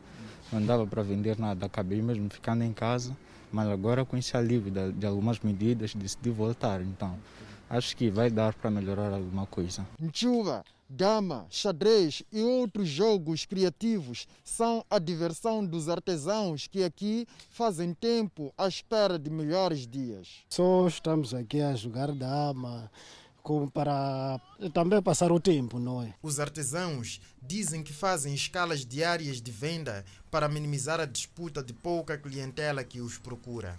[0.53, 3.17] não dava para vender nada, acabei mesmo ficando em casa,
[3.51, 7.19] mas agora com esse alívio de, de algumas medidas decidi voltar, então
[7.73, 9.87] acho que vai dar para melhorar alguma coisa.
[9.99, 17.95] Nchuva, dama, xadrez e outros jogos criativos são a diversão dos artesãos que aqui fazem
[17.95, 20.29] tempo à espera de melhores dias.
[20.51, 22.91] Só estamos aqui a jogar dama,
[23.43, 24.39] como para
[24.75, 26.15] também passar o tempo, não é?
[26.23, 32.19] Os artesãos dizem que fazem escalas diárias de venda para minimizar a disputa de pouca
[32.19, 33.79] clientela que os procura.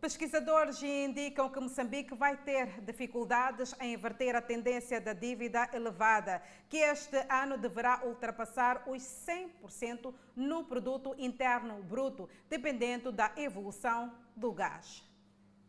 [0.00, 6.76] Pesquisadores indicam que Moçambique vai ter dificuldades em inverter a tendência da dívida elevada, que
[6.76, 15.02] este ano deverá ultrapassar os 100% no produto interno bruto, dependendo da evolução do gás.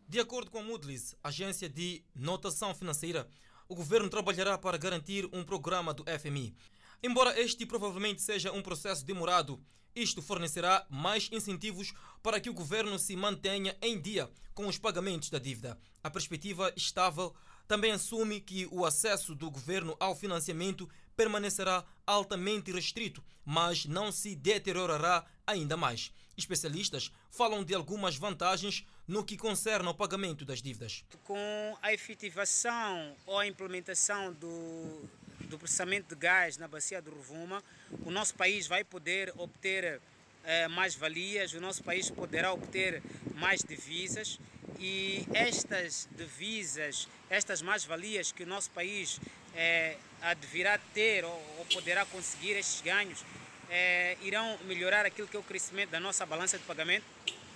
[0.08, 3.28] De acordo com a Moody's, agência de notação financeira,
[3.68, 6.56] o governo trabalhará para garantir um programa do FMI.
[7.02, 9.60] Embora este provavelmente seja um processo demorado,
[10.02, 15.30] isto fornecerá mais incentivos para que o governo se mantenha em dia com os pagamentos
[15.30, 15.78] da dívida.
[16.04, 17.36] A perspectiva estável
[17.68, 24.36] também assume que o acesso do governo ao financiamento permanecerá altamente restrito, mas não se
[24.36, 26.12] deteriorará ainda mais.
[26.38, 31.04] Especialistas falam de algumas vantagens no que concerne ao pagamento das dívidas.
[31.26, 35.10] Com a efetivação ou a implementação do,
[35.50, 37.64] do processamento de gás na bacia do Rovuma,
[38.06, 40.00] o nosso país vai poder obter
[40.46, 43.02] eh, mais valias, o nosso país poderá obter
[43.36, 44.40] mais divisas
[44.80, 49.20] e estas divisas, estas mais-valias que o nosso país
[49.56, 49.98] eh,
[50.40, 53.26] deverá ter ou, ou, poderá conseguir estes ganhos,
[53.70, 57.06] eh, irão melhorar aquilo que é o crescimento da nossa balança de pagamento,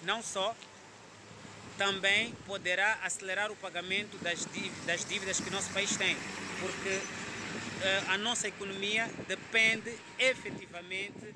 [0.03, 0.56] não só,
[1.77, 6.15] também poderá acelerar o pagamento das dívidas, das dívidas que o nosso país tem,
[6.60, 7.01] porque
[8.07, 11.33] a nossa economia depende efetivamente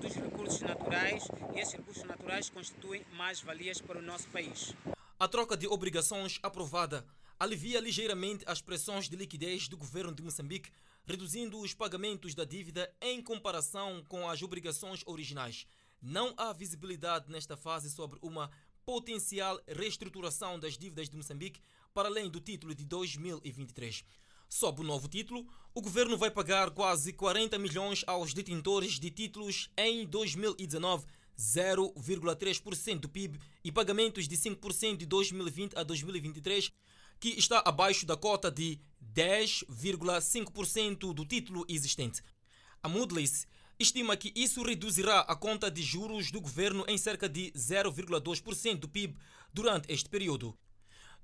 [0.00, 4.74] dos recursos naturais e esses recursos naturais constituem mais-valias para o nosso país.
[5.18, 7.06] A troca de obrigações aprovada
[7.38, 10.70] alivia ligeiramente as pressões de liquidez do governo de Moçambique,
[11.04, 15.66] reduzindo os pagamentos da dívida em comparação com as obrigações originais.
[16.00, 18.50] Não há visibilidade nesta fase sobre uma
[18.84, 21.60] potencial reestruturação das dívidas de Moçambique
[21.94, 24.04] para além do título de 2023.
[24.54, 29.70] Sob o novo título, o governo vai pagar quase 40 milhões aos detentores de títulos
[29.78, 31.06] em 2019,
[31.38, 36.70] 0,3% do PIB, e pagamentos de 5% de 2020 a 2023,
[37.18, 38.78] que está abaixo da cota de
[39.14, 42.22] 10,5% do título existente.
[42.82, 43.46] A Moody's
[43.78, 48.86] estima que isso reduzirá a conta de juros do governo em cerca de 0,2% do
[48.86, 49.16] PIB
[49.50, 50.54] durante este período.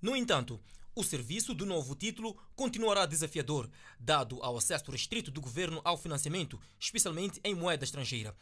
[0.01, 0.59] No entanto,
[0.99, 6.59] o serviço do novo título continuará desafiador, dado ao acesso restrito do governo ao financiamento,
[6.77, 8.35] especialmente em moeda estrangeira.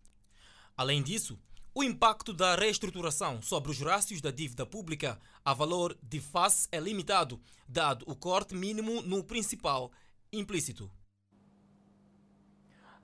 [0.75, 1.39] Além disso,
[1.75, 6.81] o impacto da reestruturação sobre os rácios da dívida pública a valor de face é
[6.81, 7.39] limitado,
[7.69, 9.93] dado o corte mínimo no principal
[10.33, 10.91] implícito.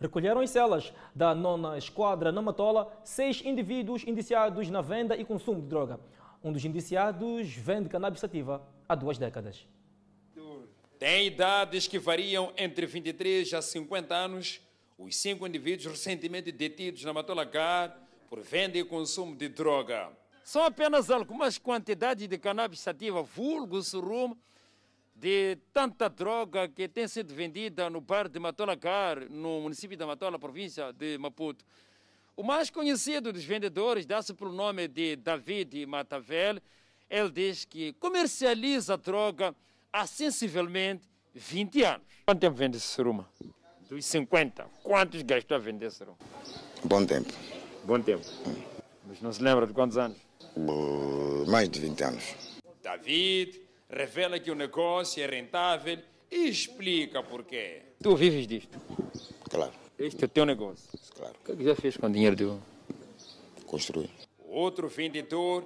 [0.01, 5.61] Recolheram em celas da nona esquadra na Matola seis indivíduos indiciados na venda e consumo
[5.61, 6.01] de droga.
[6.45, 9.67] Um dos indiciados vende cannabis sativa há duas décadas.
[10.99, 14.61] Tem idades que variam entre 23 a 50 anos.
[14.99, 17.97] Os cinco indivíduos recentemente detidos na Matolacar
[18.29, 20.11] por venda e consumo de droga.
[20.45, 24.35] São apenas algumas quantidades de cannabis sativa, vulgo surum,
[25.15, 30.39] de tanta droga que tem sido vendida no bar de Matolacar, no município de Matola,
[30.39, 31.65] província de Maputo.
[32.35, 36.59] O mais conhecido dos vendedores dá-se pelo nome de David Matavel.
[37.11, 39.55] Ele diz que comercializa droga
[39.92, 42.07] há sensivelmente 20 anos.
[42.25, 43.29] Quanto tempo vende esse suruma?
[43.88, 44.64] Dos 50.
[44.83, 46.16] Quantos gastou a vender suruma?
[46.83, 47.33] Bom tempo.
[47.85, 48.25] Bom tempo.
[49.07, 50.16] Mas não se lembra de quantos anos?
[51.47, 52.35] Mais de 20 anos.
[52.83, 55.99] David revela que o negócio é rentável
[56.31, 57.83] e explica porquê.
[58.03, 58.81] Tu vives disto?
[59.51, 59.82] Claro.
[59.99, 60.89] Este é o teu negócio?
[61.17, 61.35] Claro.
[61.41, 62.59] O que, é que já fez com o dinheiro teu?
[63.67, 64.11] Construir.
[64.49, 65.65] Outro vendedor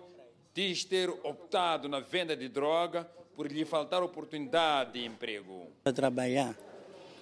[0.55, 5.67] diz ter optado na venda de droga por lhe faltar oportunidade de emprego.
[5.85, 6.57] Para trabalhar.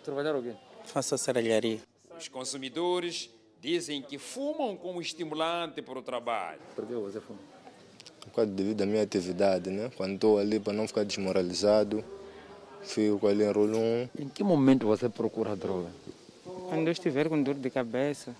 [0.04, 0.54] Trabalhar o quê?
[0.84, 1.80] Faço serralharia.
[2.16, 6.60] Os consumidores dizem que fumam como estimulante para o trabalho.
[6.74, 7.38] Por que você fuma?
[8.32, 9.90] Por devido à minha atividade, né?
[9.96, 12.04] Quando estou ali para não ficar desmoralizado,
[12.82, 14.08] fico ali enrolo um.
[14.18, 15.90] Em que momento você procura droga?
[16.68, 18.34] Quando eu estiver com dor de cabeça.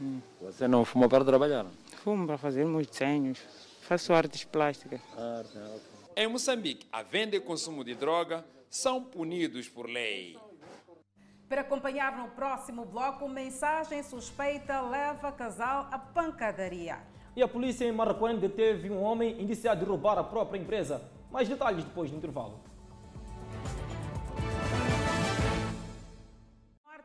[0.00, 0.20] Hum.
[0.42, 1.66] Você não fuma para trabalhar?
[2.02, 3.38] Fumo para fazer meus desenhos.
[3.82, 5.00] Faço artes plásticas.
[5.16, 6.24] Arte, okay.
[6.24, 10.36] Em Moçambique, a venda e consumo de droga são punidos por lei.
[11.48, 16.98] Para acompanhar no próximo bloco, mensagem suspeita leva casal à pancadaria.
[17.36, 21.02] E a polícia em Marraquém deteve um homem indiciado de roubar a própria empresa.
[21.30, 22.60] Mais detalhes depois do intervalo.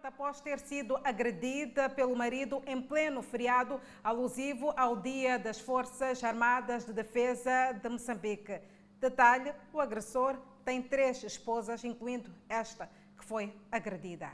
[0.08, 6.86] Após ter sido agredida pelo marido em pleno feriado alusivo ao Dia das Forças Armadas
[6.86, 8.60] de Defesa de Moçambique.
[9.00, 14.32] Detalhe: o agressor tem três esposas, incluindo esta que foi agredida.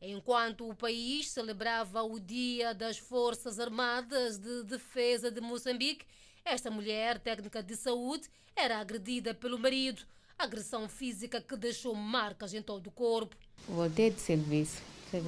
[0.00, 6.06] Enquanto o país celebrava o Dia das Forças Armadas de Defesa de Moçambique,
[6.44, 10.02] esta mulher, técnica de saúde, era agredida pelo marido.
[10.38, 13.34] Agressão física que deixou marcas em todo o corpo.
[13.66, 14.82] Voltei de serviço,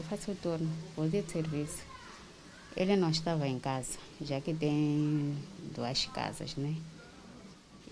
[0.07, 1.83] faço o turno, voltei de serviço.
[2.77, 5.35] Ele não estava em casa, já que tem
[5.75, 6.77] duas casas, né?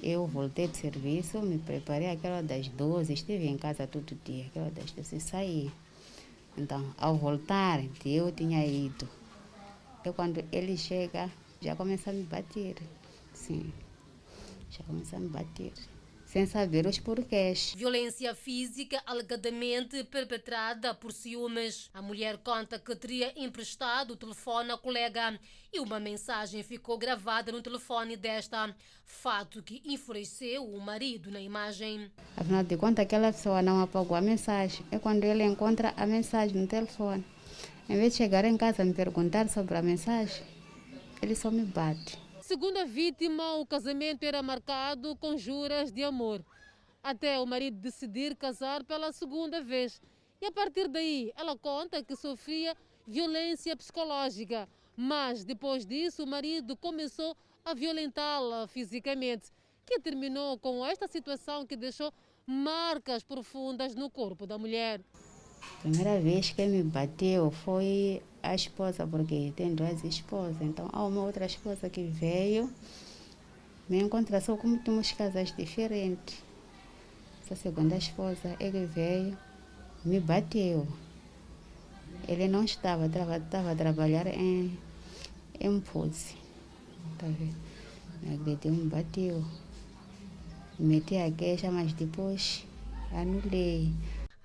[0.02, 4.70] Eu voltei de serviço, me preparei aquela das 12, estive em casa todo dia, aquela
[4.70, 5.72] das 12 saí.
[6.54, 9.08] Então, ao voltar, eu tinha ido.
[10.00, 11.30] Então, quando ele chega,
[11.62, 12.76] já começa a me bater.
[13.32, 13.72] Sim,
[14.70, 15.72] já começa a me bater
[16.36, 17.72] sem saber os porquês.
[17.74, 21.88] Violência física alegadamente perpetrada por ciúmes.
[21.94, 25.40] A mulher conta que teria emprestado o telefone à colega
[25.72, 32.10] e uma mensagem ficou gravada no telefone desta, fato que enfureceu o marido na imagem.
[32.36, 34.84] Afinal de contas, aquela pessoa não apagou a mensagem.
[34.90, 37.24] É quando ele encontra a mensagem no telefone.
[37.88, 40.42] Em vez de chegar em casa e me perguntar sobre a mensagem,
[41.22, 42.25] ele só me bate.
[42.46, 46.46] Segundo a vítima, o casamento era marcado com juras de amor,
[47.02, 50.00] até o marido decidir casar pela segunda vez.
[50.40, 56.76] E a partir daí, ela conta que sofria violência psicológica, mas depois disso, o marido
[56.76, 59.50] começou a violentá-la fisicamente,
[59.84, 62.14] que terminou com esta situação que deixou
[62.46, 65.00] marcas profundas no corpo da mulher.
[65.82, 70.60] Primeira vez que me bateu foi a esposa, porque tem duas esposas.
[70.60, 72.70] Então, há uma outra esposa que veio
[73.88, 76.42] me encontrar, só como temos casas diferentes.
[77.44, 79.36] Essa segunda esposa, ele veio,
[80.04, 80.86] me bateu.
[82.26, 84.76] Ele não estava, estava, estava a trabalhar em,
[85.60, 86.34] em Pose.
[87.18, 89.44] Tá me agrediu, me bateu.
[90.78, 92.66] Meti a queixa, mas depois
[93.12, 93.92] anulei.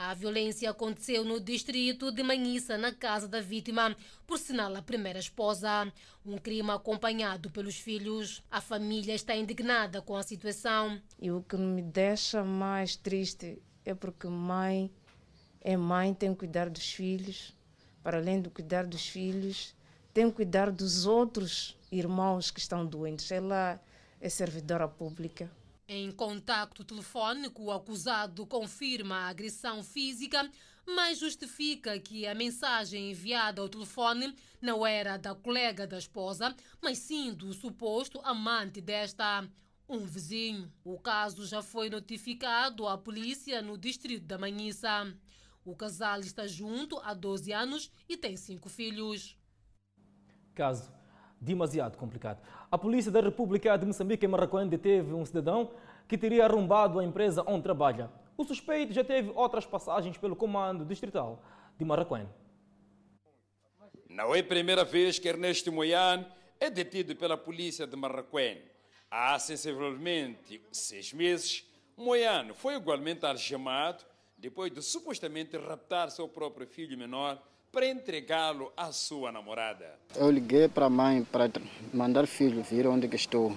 [0.04, 3.96] A violência aconteceu no distrito de Manhissa, na casa da vítima,
[4.26, 5.94] por sinal a primeira esposa.
[6.26, 8.42] Um crime acompanhado pelos filhos.
[8.50, 11.00] A família está indignada com a situação.
[11.20, 14.92] E o que me deixa mais triste é porque mãe
[15.62, 17.56] é mãe, tem que cuidar dos filhos,
[18.02, 19.76] para além de cuidar dos filhos,
[20.12, 23.30] tem que cuidar dos outros irmãos que estão doentes.
[23.30, 23.80] Ela
[24.20, 25.48] é servidora pública.
[25.94, 30.50] Em contacto telefônico, o acusado confirma a agressão física,
[30.86, 36.98] mas justifica que a mensagem enviada ao telefone não era da colega da esposa, mas
[36.98, 39.46] sim do suposto amante desta,
[39.90, 40.72] um vizinho.
[40.82, 45.14] O caso já foi notificado à polícia no distrito da Manhissa.
[45.66, 49.38] O casal está junto há 12 anos e tem cinco filhos.
[50.56, 50.90] Caso
[51.42, 52.42] demasiado complicado.
[52.72, 55.72] A Polícia da República de Moçambique, em Marraquém, deteve um cidadão
[56.08, 58.10] que teria arrombado a empresa onde trabalha.
[58.38, 61.44] O suspeito já teve outras passagens pelo comando distrital
[61.78, 62.30] de Marraquém.
[64.10, 66.26] Não é a primeira vez que Ernesto Moian
[66.62, 68.62] é detido pela polícia de Marraquém.
[69.10, 74.06] Há sensivelmente seis meses, Moian foi igualmente algemado
[74.38, 77.38] depois de supostamente raptar seu próprio filho menor
[77.72, 79.98] para entregá-lo à sua namorada.
[80.16, 81.50] Eu liguei para a mãe para
[81.94, 83.56] mandar filho vir onde que estou.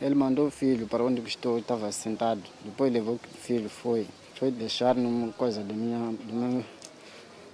[0.00, 2.42] Ele mandou o filho para onde que estou, estava sentado.
[2.64, 4.06] Depois levou o filho, foi.
[4.34, 6.66] Foi deixar numa coisa da minha, da minha,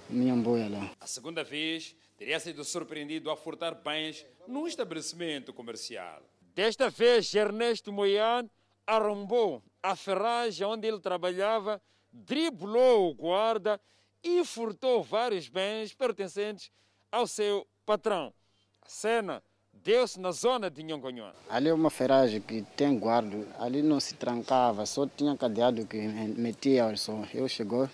[0.09, 0.91] minha boia lá.
[1.01, 6.21] A segunda vez, teria sido surpreendido a furtar bens num estabelecimento comercial.
[6.55, 8.49] Desta vez, Ernesto Moian
[8.85, 11.81] arrombou a ferragem onde ele trabalhava,
[12.13, 13.79] driblou o guarda
[14.27, 16.69] e furtou vários bens pertencentes
[17.09, 18.33] ao seu patrão.
[18.81, 21.31] A cena deu-se na zona de Nhongonhon.
[21.49, 25.97] Ali é uma ferragem que tem guarda, ali não se trancava, só tinha cadeado que
[25.97, 27.25] metia o som.
[27.33, 27.89] Eu chegou,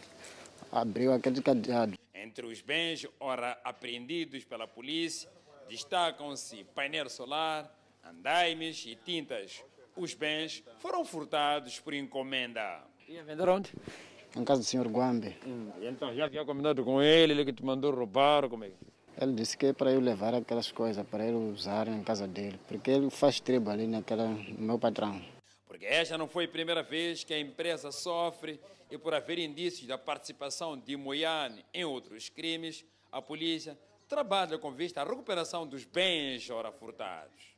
[0.72, 1.98] abriu aquele cadeado.
[2.16, 5.30] Entre os bens ora apreendidos pela polícia,
[5.70, 7.72] destacam-se painel solar,
[8.04, 9.64] andaimes e tintas.
[9.96, 12.82] Os bens foram furtados por encomenda.
[13.08, 13.72] E vender onde?
[14.36, 15.36] Em casa do senhor Guambe.
[15.46, 18.76] Hum, então já havia combinado com ele, ele que te mandou roubar, como é que...
[19.22, 22.60] Ele disse que é para eu levar aquelas coisas, para ele usar em casa dele,
[22.68, 25.22] porque ele faz tribo ali naquela, no meu patrão.
[25.68, 28.60] Porque esta não foi a primeira vez que a empresa sofre
[28.90, 33.78] e por haver indícios da participação de Moiane em outros crimes, a polícia
[34.08, 37.53] trabalha com vista à recuperação dos bens ora furtados.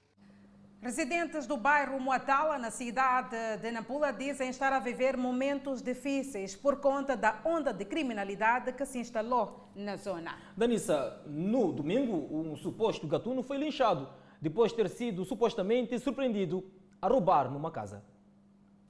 [0.82, 6.80] Residentes do bairro Moatala, na cidade de Nampula, dizem estar a viver momentos difíceis por
[6.80, 10.38] conta da onda de criminalidade que se instalou na zona.
[10.56, 14.08] Danissa, no domingo, um suposto gatuno foi linchado
[14.40, 16.64] depois de ter sido supostamente surpreendido
[17.02, 18.04] a roubar numa casa.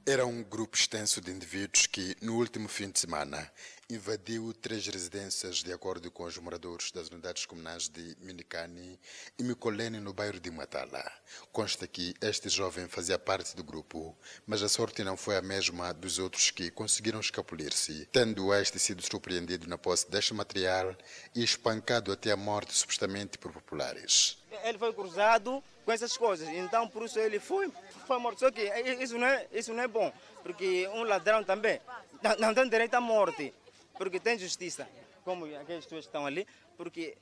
[0.08, 3.52] Era um grupo extenso de indivíduos que, no último fim de semana,
[3.90, 9.00] invadiu três residências de acordo com os moradores das unidades comunais de Minicani
[9.40, 11.04] e Micolene, no bairro de Matala.
[11.52, 15.92] Consta que este jovem fazia parte do grupo, mas a sorte não foi a mesma
[15.92, 20.96] dos outros que conseguiram escapulir-se, tendo este sido surpreendido na posse deste material
[21.34, 24.38] e espancado até a morte, supostamente por populares.
[24.64, 27.72] Ele foi cruzado com essas coisas, então por isso ele foi,
[28.08, 28.40] foi morto.
[28.40, 28.62] Só que
[29.02, 30.12] isso não é, isso não é bom,
[30.44, 31.80] porque um ladrão também
[32.22, 33.54] não, não tem direito à morte
[33.98, 34.88] porque tem justiça,
[35.24, 36.48] como aqueles que estão ali,
[36.78, 37.18] porque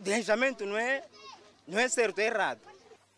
[0.00, 1.04] derramamento não é,
[1.66, 2.60] não é certo, é errado.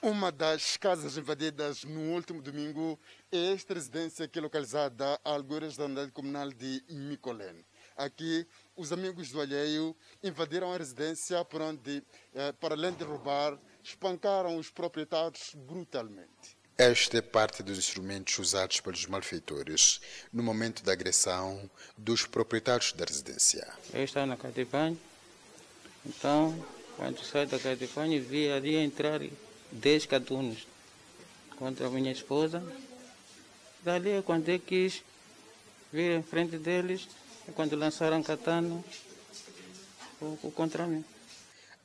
[0.03, 2.99] Uma das casas invadidas no último domingo
[3.33, 7.65] é esta residência que é localizada a algures da unidade comunal de Micolene.
[7.97, 12.03] Aqui, os amigos do alheio invadiram a residência por onde,
[12.35, 16.57] eh, para além de roubar, espancaram os proprietários brutalmente.
[16.77, 19.99] Esta é parte dos instrumentos usados pelos malfeitores
[20.31, 23.67] no momento da agressão dos proprietários da residência.
[23.95, 25.01] Eu estava na casa de banho,
[26.05, 26.55] então,
[26.97, 29.21] quando saí da casa de banho, vi ali entrar
[29.73, 30.67] 10 catunos
[31.59, 32.63] contra a minha esposa.
[33.83, 35.03] Dali é quando eu quis
[35.91, 37.09] vir em frente deles,
[37.55, 38.83] quando lançaram katana
[40.55, 41.05] contra mim.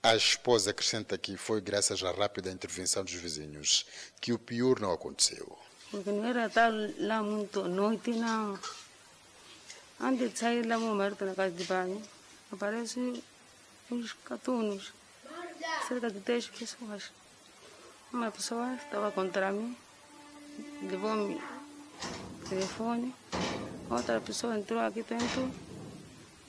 [0.04, 3.86] A esposa acrescenta que foi graças à rápida intervenção dos vizinhos
[4.20, 5.58] que o pior não aconteceu.
[5.92, 8.58] Porque não era estar lá muito noite, não.
[10.00, 12.02] Antes de sair lá, meu marido na casa de banho,
[12.52, 13.22] aparecem
[13.92, 14.92] uns catunos,
[15.88, 17.12] cerca de 10 pessoas.
[18.12, 19.78] Uma pessoa estava contra mim,
[20.90, 21.40] levou-me
[22.50, 23.14] telefone,
[23.92, 25.52] outra pessoa entrou aqui dentro,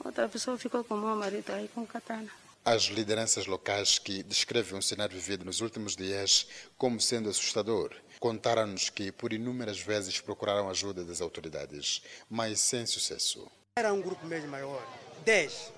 [0.03, 2.29] outra pessoa ficou com meu marido aí com katana.
[2.65, 8.89] As lideranças locais que descrevem o cenário vivido nos últimos dias como sendo assustador contaram-nos
[8.89, 13.51] que por inúmeras vezes procuraram ajuda das autoridades, mas sem sucesso.
[13.75, 14.81] Era um grupo mesmo maior,
[15.25, 15.73] 10.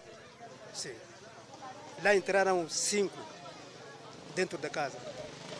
[0.72, 0.94] Sim.
[2.04, 3.18] Lá entraram cinco
[4.36, 4.96] dentro da casa.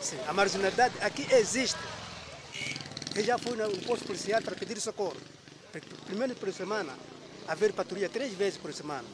[0.00, 0.16] Sim.
[0.28, 1.80] A marginalidade aqui existe.
[3.16, 5.16] Eu já fui no posto policial para pedir socorro.
[6.04, 6.94] Primeiro por semana,
[7.46, 9.06] haver patrulha três vezes por semana.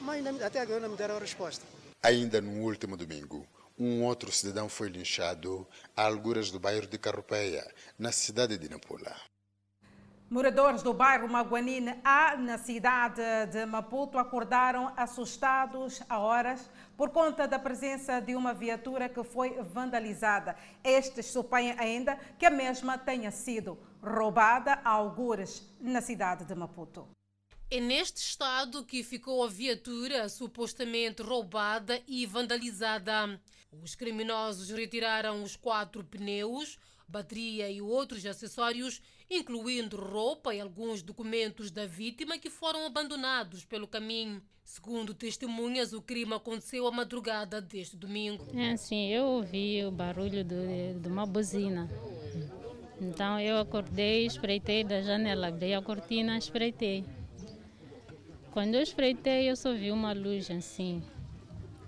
[0.00, 1.64] Mas até agora não me deram a resposta.
[2.02, 3.46] Ainda no último domingo,
[3.78, 7.66] um outro cidadão foi linchado a alguras do bairro de Carropeia,
[7.98, 9.14] na cidade de Nampula.
[10.32, 13.20] Moradores do bairro Maguanine A, na cidade
[13.50, 19.60] de Maputo, acordaram assustados a horas por conta da presença de uma viatura que foi
[19.60, 20.56] vandalizada.
[20.82, 27.06] Estes supõem ainda que a mesma tenha sido roubada a algures na cidade de Maputo.
[27.70, 33.38] É neste estado que ficou a viatura supostamente roubada e vandalizada.
[33.70, 39.02] Os criminosos retiraram os quatro pneus, bateria e outros acessórios,
[39.36, 44.42] incluindo roupa e alguns documentos da vítima que foram abandonados pelo caminho.
[44.64, 48.46] Segundo testemunhas, o crime aconteceu à madrugada deste domingo.
[48.54, 51.90] É assim, eu ouvi o barulho de, de uma buzina.
[53.00, 57.04] Então eu acordei, espreitei da janela, abri a cortina, espreitei.
[58.52, 61.02] Quando eu espreitei, eu só vi uma luz assim,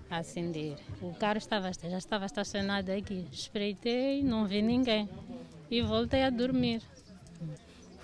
[0.09, 0.75] acender.
[1.01, 3.25] O carro estava, já estava estacionado aqui.
[3.31, 5.07] Espreitei, não vi ninguém.
[5.71, 6.81] E voltei a dormir.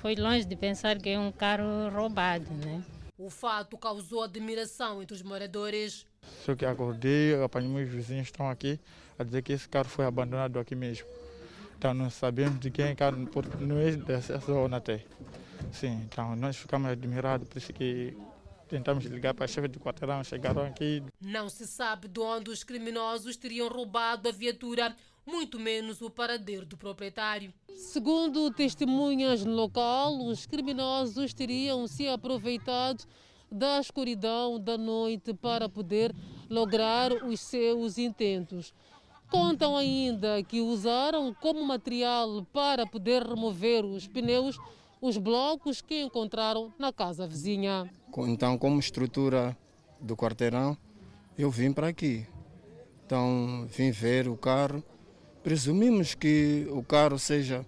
[0.02, 2.84] Foi longe de pensar que é um carro roubado, né?
[3.20, 6.08] O fato causou admiração entre os moradores.
[6.43, 8.80] Só que acordei, apanhei meus vizinhos estão aqui
[9.20, 11.06] a dizer que esse carro foi abandonado aqui mesmo.
[11.78, 15.06] Então não sabemos de quem é carro, porque não é dessa zona até.
[15.72, 18.18] Sim, então nós ficamos admirados, por isso que
[18.68, 21.04] tentamos ligar para a chefe de quarteirão, chegaram aqui.
[21.20, 24.95] Não se sabe de onde os criminosos teriam roubado a viatura,
[25.26, 27.53] muito menos o paradeiro do proprietário.
[27.76, 33.05] Segundo testemunhas no local, os criminosos teriam se aproveitado
[33.51, 36.15] da escuridão da noite para poder
[36.49, 38.74] lograr os seus intentos.
[39.30, 44.57] Contam ainda que usaram como material para poder remover os pneus
[45.01, 47.89] os blocos que encontraram na casa vizinha.
[48.28, 49.57] Então, como estrutura
[49.99, 50.78] do quarteirão,
[51.38, 52.28] eu vim para aqui.
[53.05, 54.84] Então, vim ver o carro.
[55.43, 57.65] Presumimos que o carro seja.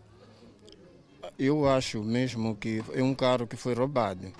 [1.39, 4.31] Eu acho mesmo que é um carro que foi roubado.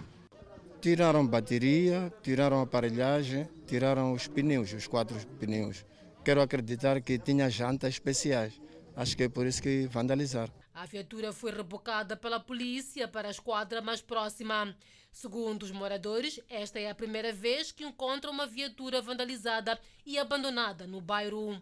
[0.79, 5.83] Tiraram bateria, tiraram aparelhagem, tiraram os pneus, os quatro pneus.
[6.23, 8.61] Quero acreditar que tinha jantas especiais.
[8.95, 10.53] Acho que é por isso que vandalizaram.
[10.71, 14.75] A viatura foi rebocada pela polícia para a esquadra mais próxima.
[15.11, 20.85] Segundo os moradores, esta é a primeira vez que encontram uma viatura vandalizada e abandonada
[20.85, 21.59] no bairro.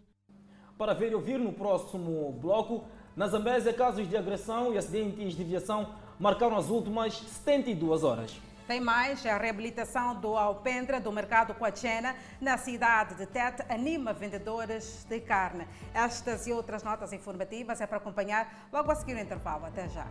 [0.76, 5.44] Para ver e ouvir no próximo bloco, na Zambésia, casos de agressão e acidentes de
[5.44, 8.40] viação marcaram as últimas 72 horas.
[8.66, 15.04] Tem mais, a reabilitação do alpendre do mercado Coachena na cidade de Tete anima vendedores
[15.08, 15.66] de carne.
[15.92, 19.66] Estas e outras notas informativas é para acompanhar logo a seguir o intervalo.
[19.66, 20.06] Até já.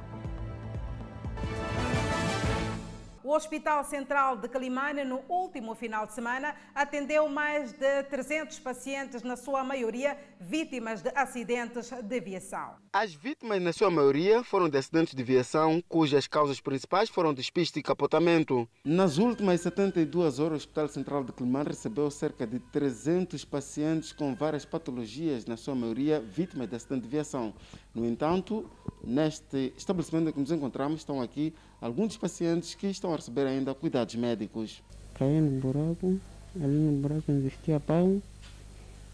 [3.24, 9.22] O Hospital Central de Calimane, no último final de semana, atendeu mais de 300 pacientes,
[9.22, 12.78] na sua maioria vítimas de acidentes de aviação.
[12.92, 17.80] As vítimas, na sua maioria, foram de acidentes de viação, cujas causas principais foram despiste
[17.80, 18.68] e capotamento.
[18.84, 24.34] Nas últimas 72 horas, o Hospital Central de Climane recebeu cerca de 300 pacientes com
[24.34, 27.54] várias patologias, na sua maioria vítimas de acidente de viação.
[27.94, 28.70] No entanto,
[29.04, 33.76] neste estabelecimento em que nos encontramos, estão aqui alguns pacientes que estão a receber ainda
[33.76, 34.82] cuidados médicos.
[35.16, 36.20] Caí no buraco,
[36.56, 38.22] ali no buraco existia pau.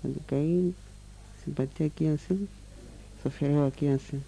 [0.01, 0.75] Quando caí,
[1.43, 2.47] se bati aqui assim,
[3.23, 4.23] sofreu aqui assim.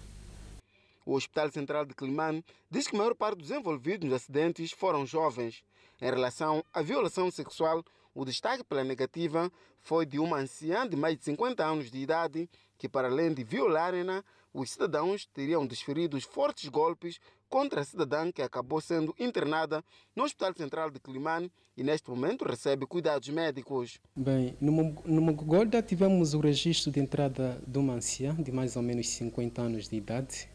[1.06, 5.06] O Hospital Central de Climane diz que a maior parte dos envolvidos nos acidentes foram
[5.06, 5.62] jovens.
[6.00, 7.84] Em relação à violação sexual,
[8.14, 12.50] o destaque pela negativa foi de uma anciã de mais de 50 anos de idade
[12.76, 18.42] que, para além de violarem-na, os cidadãos teriam desferido fortes golpes contra a cidadã que
[18.42, 19.84] acabou sendo internada
[20.14, 24.00] no Hospital Central de Climane e neste momento recebe cuidados médicos.
[24.14, 28.76] Bem, no, Mo- no Mogolda tivemos o registro de entrada de uma anciã de mais
[28.76, 30.48] ou menos 50 anos de idade.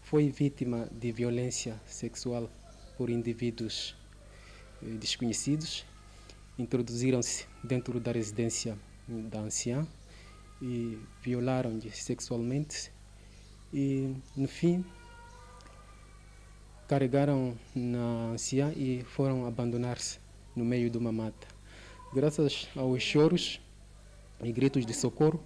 [0.00, 2.50] Foi vítima de violência sexual
[2.98, 3.96] por indivíduos
[4.82, 5.86] eh, desconhecidos.
[6.58, 8.78] Introduziram-se dentro da residência
[9.08, 9.86] da anciã
[10.60, 12.92] e violaram-lhe sexualmente.
[13.72, 14.84] E, no fim,
[16.86, 20.18] carregaram na anciã e foram abandonar-se
[20.54, 21.46] no meio de uma mata.
[22.12, 23.60] Graças aos choros
[24.42, 25.42] e gritos de socorro,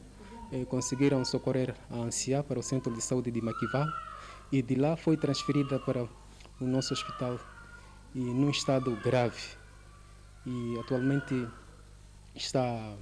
[0.50, 3.86] eh, conseguiram socorrer a anciã para o centro de saúde de Maquival
[4.50, 6.02] e de lá foi transferida para
[6.60, 7.38] o nosso hospital
[8.14, 9.40] e num estado grave.
[10.44, 11.46] E atualmente
[12.34, 12.96] está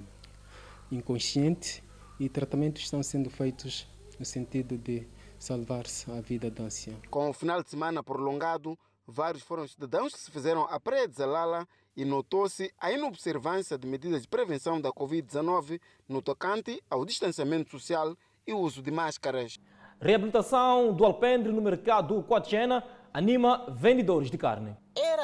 [0.90, 1.82] inconsciente
[2.18, 3.86] e tratamentos estão sendo feitos
[4.18, 5.06] no sentido de
[5.45, 6.95] salvar-se a vida da anciã.
[7.11, 11.07] Com o final de semana prolongado, vários foram os cidadãos que se fizeram à Praia
[11.07, 15.78] de Zalala e notou-se a inobservância de medidas de prevenção da Covid-19
[16.09, 18.16] no tocante ao distanciamento social
[18.47, 19.59] e o uso de máscaras.
[20.01, 22.82] Reabilitação do alpendre no mercado Coachena
[23.12, 24.74] anima vendedores de carne.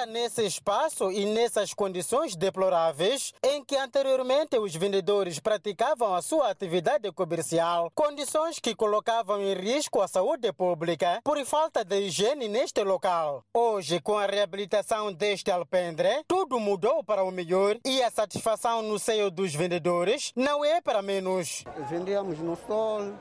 [0.00, 6.48] Era nesse espaço e nessas condições deploráveis em que anteriormente os vendedores praticavam a sua
[6.48, 12.82] atividade comercial, condições que colocavam em risco a saúde pública por falta de higiene neste
[12.82, 13.44] local.
[13.52, 18.98] Hoje, com a reabilitação deste alpendre, tudo mudou para o melhor e a satisfação no
[18.98, 21.62] seio dos vendedores não é para menos.
[21.90, 23.12] Vendíamos no sol,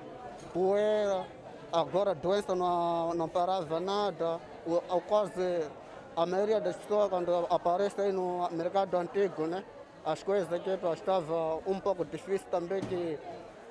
[0.53, 1.27] poeira,
[1.73, 4.39] agora doença não, não parava nada,
[5.09, 5.67] quase
[6.21, 9.63] a maioria das pessoas quando aparece aí no mercado antigo, né?
[10.03, 13.17] As coisas aqui estavam um pouco difíceis também que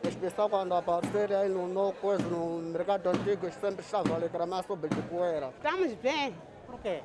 [0.06, 4.64] as pessoas quando aparecerem aí no, no, coisa, no mercado antigo sempre estavam a reclamar
[4.64, 5.52] sobre de poeira.
[5.56, 6.34] Estamos bem.
[6.66, 7.02] Por quê?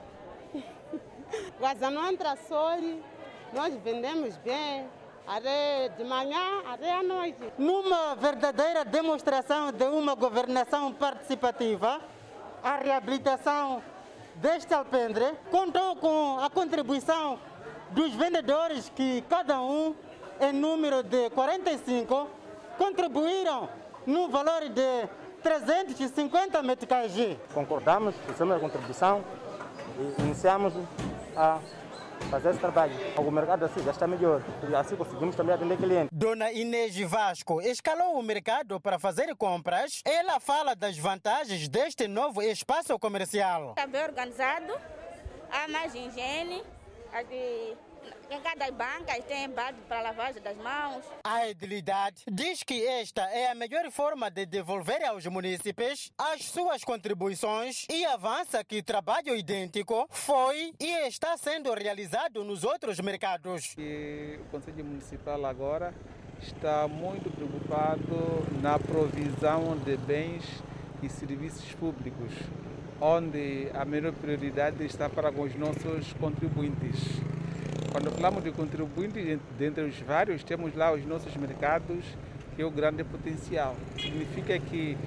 [1.60, 2.78] Gaza não entra sol,
[3.52, 4.88] nós vendemos bem.
[5.28, 7.54] Até de manhã até à noite.
[7.58, 12.02] Numa verdadeira demonstração de uma governação participativa,
[12.62, 13.82] a reabilitação
[14.44, 17.40] deste alpendre contou com a contribuição
[17.92, 19.96] dos vendedores que cada um,
[20.42, 22.28] em número de 45,
[22.78, 23.70] contribuíram
[24.06, 25.08] no valor de
[25.42, 27.14] 350 meticais.
[27.54, 29.24] Concordamos, fizemos a contribuição
[29.98, 30.74] e iniciamos
[31.38, 31.60] a
[32.30, 32.94] fazer esse trabalho.
[33.18, 36.10] O mercado assim já está melhor e assim conseguimos também atender clientes.
[36.12, 40.02] Dona Inês Vasco escalou o mercado para fazer compras.
[40.06, 43.72] Ela fala das vantagens deste novo espaço comercial.
[43.72, 44.74] Está bem organizado,
[45.52, 46.64] há mais higiene,
[48.30, 51.06] em cada banca tem balde para lavagem das mãos.
[51.24, 56.84] A edilidade diz que esta é a melhor forma de devolver aos munícipes as suas
[56.84, 63.76] contribuições e avança que trabalho idêntico foi e está sendo realizado nos outros mercados.
[63.78, 65.94] E o Conselho Municipal agora
[66.42, 70.44] está muito preocupado na provisão de bens
[71.02, 72.32] e serviços públicos,
[73.06, 77.20] onde a melhor prioridade está para os nossos contribuintes.
[77.92, 82.06] Quando falamos de contribuintes, dentre os vários, temos lá os nossos mercados,
[82.56, 83.76] que é o grande potencial.
[84.00, 84.98] Significa que,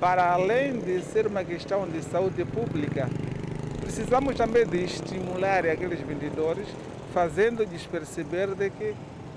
[0.00, 3.08] para além de ser uma questão de saúde pública,
[3.80, 6.66] precisamos também de estimular aqueles vendedores,
[7.12, 8.96] fazendo-lhes perceber de que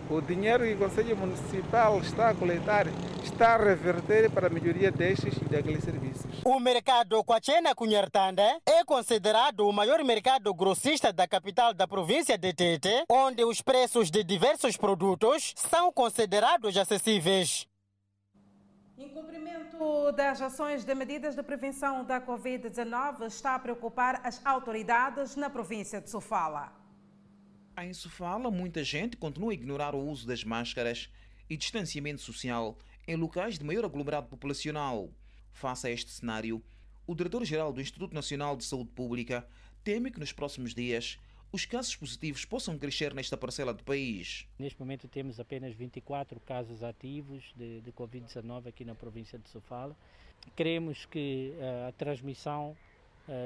[0.09, 2.87] o dinheiro que o Conselho Municipal está a coletar
[3.23, 6.41] está a reverter para a melhoria destes e daqueles serviços.
[6.45, 12.53] O mercado Coachena Cunhartanda é considerado o maior mercado grossista da capital da província de
[12.53, 17.67] Tete, onde os preços de diversos produtos são considerados acessíveis.
[18.97, 25.49] Incumprimento das ações de medidas de prevenção da Covid-19 está a preocupar as autoridades na
[25.49, 26.76] província de Sofala.
[27.79, 31.11] Em Sofala, muita gente continua a ignorar o uso das máscaras
[31.47, 32.75] e distanciamento social
[33.07, 35.11] em locais de maior aglomerado populacional.
[35.51, 36.63] Face a este cenário,
[37.05, 39.47] o diretor-geral do Instituto Nacional de Saúde Pública
[39.83, 41.19] teme que nos próximos dias
[41.51, 44.47] os casos positivos possam crescer nesta parcela do país.
[44.57, 49.95] Neste momento temos apenas 24 casos ativos de, de Covid-19 aqui na província de Sofala.
[50.55, 52.75] Queremos que uh, a transmissão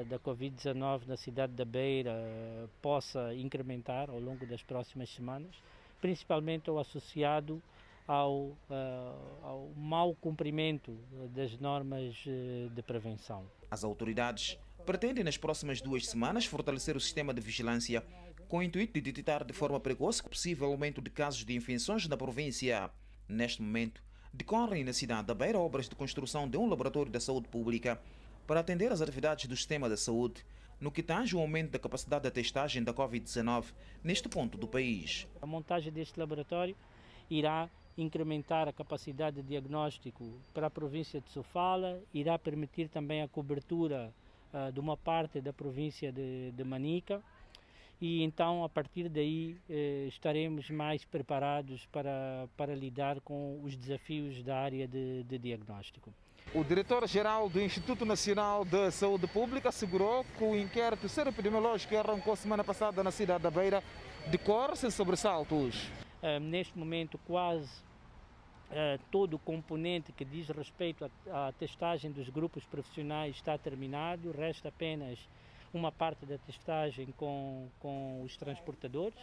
[0.08, 5.54] da Covid-19 na cidade da Beira uh, possa incrementar ao longo das próximas semanas,
[6.00, 7.60] principalmente ao associado
[8.06, 8.56] ao,
[9.42, 10.96] ao mau cumprimento
[11.30, 13.44] das normas de prevenção.
[13.70, 18.04] As autoridades pretendem nas próximas duas semanas fortalecer o sistema de vigilância
[18.48, 22.06] com o intuito de detectar de forma precoce o possível aumento de casos de infecções
[22.06, 22.90] na província.
[23.28, 24.02] Neste momento,
[24.32, 27.98] decorrem na cidade da Beira obras de construção de um laboratório da saúde pública
[28.46, 30.44] para atender às atividades do sistema da saúde,
[30.80, 33.72] no que tange o aumento da capacidade de testagem da Covid-19
[34.02, 35.28] neste ponto do país.
[35.40, 36.76] A montagem deste laboratório
[37.30, 43.28] irá incrementar a capacidade de diagnóstico para a província de Sofala, irá permitir também a
[43.28, 44.12] cobertura
[44.52, 47.22] uh, de uma parte da província de, de, Manica
[48.00, 54.42] e então a partir daí eh, estaremos mais preparados para, para lidar com os desafios
[54.42, 56.12] da área de, de diagnóstico.
[56.54, 62.36] O diretor-geral do Instituto Nacional de Saúde Pública assegurou que o inquérito epidemiológico que arrancou
[62.36, 63.82] semana passada na cidade da Beira
[64.30, 65.88] decorre sem sobressaltos.
[66.22, 67.70] Uh, neste momento, quase
[68.70, 74.30] uh, todo o componente que diz respeito à, à testagem dos grupos profissionais está terminado,
[74.30, 75.18] resta apenas
[75.72, 79.18] uma parte da testagem com, com os transportadores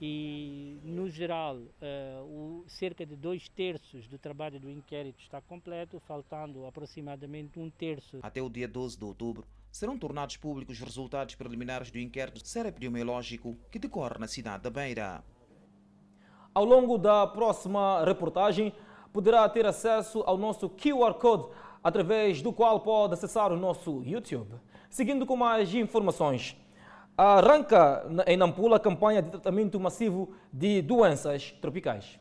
[0.00, 6.00] e, no geral, uh, o, cerca de dois terços do trabalho do inquérito está completo,
[6.00, 8.18] faltando aproximadamente um terço.
[8.22, 13.58] Até o dia 12 de outubro, serão tornados públicos os resultados preliminares do inquérito serepidemiológico
[13.70, 15.22] que decorre na cidade da Beira.
[16.54, 18.72] Ao longo da próxima reportagem,
[19.12, 21.52] poderá ter acesso ao nosso QR Code,
[21.84, 24.54] através do qual pode acessar o nosso YouTube.
[24.88, 26.56] Seguindo com mais informações.
[27.22, 32.18] Arranca em Nampula a campanha de tratamento massivo de doenças tropicais.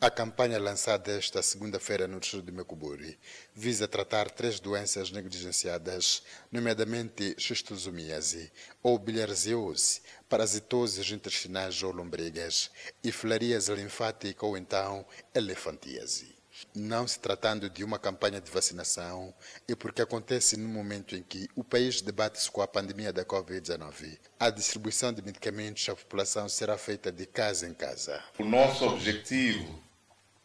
[0.00, 3.18] A campanha lançada esta segunda-feira no distrito de Mecuburi
[3.54, 8.50] visa tratar três doenças negligenciadas, nomeadamente xistosomíase
[8.82, 12.70] ou bilharziose, parasitoses intestinais ou lombrigas
[13.02, 15.04] e filaríase linfática ou então
[15.34, 16.33] elefantíase.
[16.74, 19.34] Não se tratando de uma campanha de vacinação
[19.68, 24.18] e porque acontece no momento em que o país debate-se com a pandemia da Covid-19,
[24.38, 28.22] a distribuição de medicamentos à população será feita de casa em casa.
[28.38, 29.82] O nosso objetivo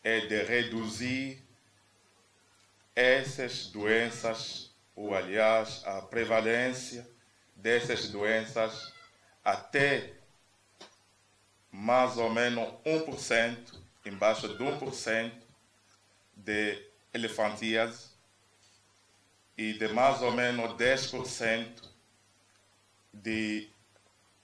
[0.04, 1.44] é de reduzir
[2.96, 7.08] essas doenças, ou aliás, a prevalência
[7.56, 8.92] dessas doenças
[9.44, 10.14] até
[11.72, 13.58] mais ou menos 1%,
[14.06, 15.49] embaixo de 1%
[16.44, 18.10] de elefantíase
[19.58, 21.84] e de mais ou menos 10%
[23.14, 23.70] de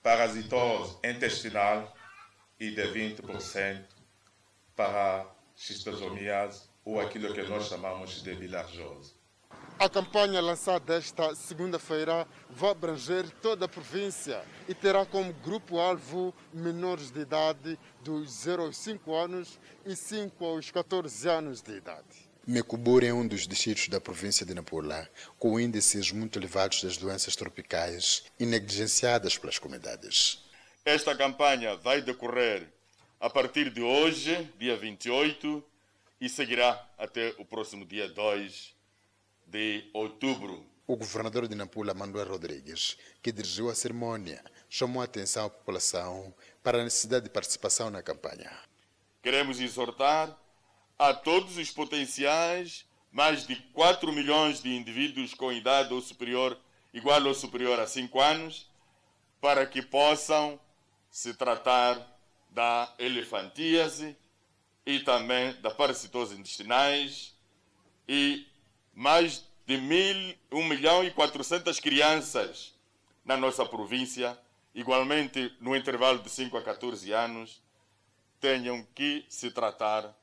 [0.03, 1.95] parasitose intestinal
[2.59, 3.85] e de 20%
[4.75, 5.25] para
[5.55, 9.13] xistosomiase ou aquilo que nós chamamos de bilharziose.
[9.77, 17.11] A campanha lançada esta segunda-feira vai abranger toda a província e terá como grupo-alvo menores
[17.11, 22.29] de idade dos 0 aos 5 anos e 5 aos 14 anos de idade.
[22.47, 27.35] Mecuburi é um dos distritos da província de Nampula com índices muito elevados das doenças
[27.35, 30.41] tropicais e negligenciadas pelas comunidades.
[30.85, 32.71] Esta campanha vai decorrer
[33.19, 35.61] a partir de hoje, dia 28,
[36.21, 38.74] e seguirá até o próximo dia 2
[39.45, 40.65] de outubro.
[40.87, 46.33] O governador de Nampula, Manuel Rodrigues, que dirigiu a cerimônia, chamou a atenção à população
[46.63, 48.51] para a necessidade de participação na campanha.
[49.23, 50.37] Queremos exortar
[50.97, 56.59] a todos os potenciais mais de 4 milhões de indivíduos com idade ou superior,
[56.93, 58.69] igual ou superior a 5 anos,
[59.39, 60.59] para que possam
[61.09, 61.97] se tratar
[62.49, 64.17] da elefantíase
[64.85, 67.33] e também da parasitose intestinais
[68.07, 68.45] e
[68.95, 72.73] mais de mil, 1 milhão e 400 crianças
[73.25, 74.37] na nossa província,
[74.73, 77.61] igualmente no intervalo de 5 a 14 anos,
[78.39, 80.15] tenham que se tratar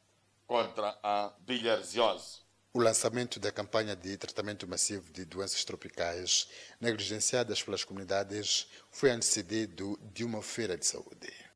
[0.46, 2.40] contra a bilharziose.
[2.72, 6.48] O lançamento da campanha de tratamento massivo de doenças tropicais
[6.80, 11.51] negligenciadas pelas comunidades foi antecedido de uma feira de saúde.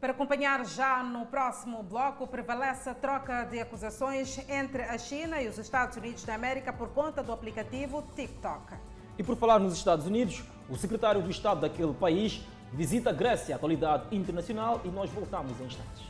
[0.00, 5.48] Para acompanhar já no próximo bloco, prevalece a troca de acusações entre a China e
[5.48, 8.74] os Estados Unidos da América por conta do aplicativo TikTok.
[9.18, 12.42] E por falar nos Estados Unidos, o secretário do Estado daquele país
[12.72, 16.04] visita a Grécia, a atualidade internacional, e nós voltamos em instantes.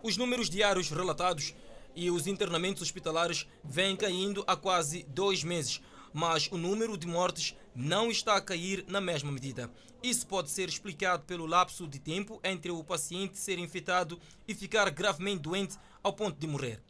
[0.03, 1.55] Os números diários relatados
[1.95, 5.83] e os internamentos hospitalares vêm caindo há quase dois meses,
[6.13, 9.71] mas o número de mortes não está a cair na mesma medida.
[10.03, 14.89] Isso pode ser explicado pelo lapso de tempo entre o paciente ser infectado e ficar
[14.91, 16.81] gravemente doente ao ponto de morrer.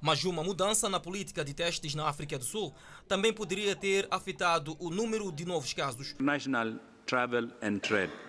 [0.00, 2.74] Mas uma mudança na política de testes na África do Sul
[3.06, 6.14] também poderia ter afetado o número de novos casos.
[6.18, 8.25] National Travel and Trade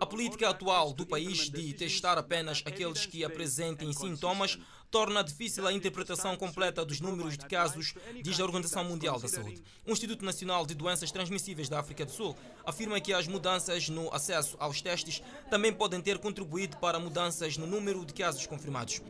[0.00, 4.56] a política atual do país de testar apenas aqueles que apresentem sintomas
[4.88, 9.60] torna difícil a interpretação completa dos números de casos, diz a Organização Mundial da Saúde.
[9.84, 14.14] O Instituto Nacional de Doenças Transmissíveis da África do Sul afirma que as mudanças no
[14.14, 19.02] acesso aos testes também podem ter contribuído para mudanças no número de casos confirmados.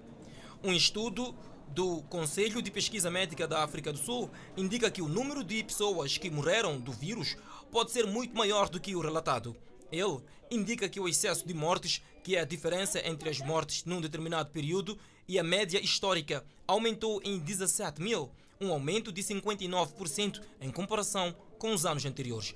[0.64, 1.36] Um estudo
[1.68, 6.16] do Conselho de Pesquisa Médica da África do Sul indica que o número de pessoas
[6.16, 7.36] que morreram do vírus
[7.70, 9.54] pode ser muito maior do que o relatado.
[9.92, 10.18] Ele
[10.50, 14.50] indica que o excesso de mortes, que é a diferença entre as mortes num determinado
[14.50, 18.30] período e a média histórica, aumentou em 17 mil,
[18.60, 22.54] um aumento de 59% em comparação com os anos anteriores.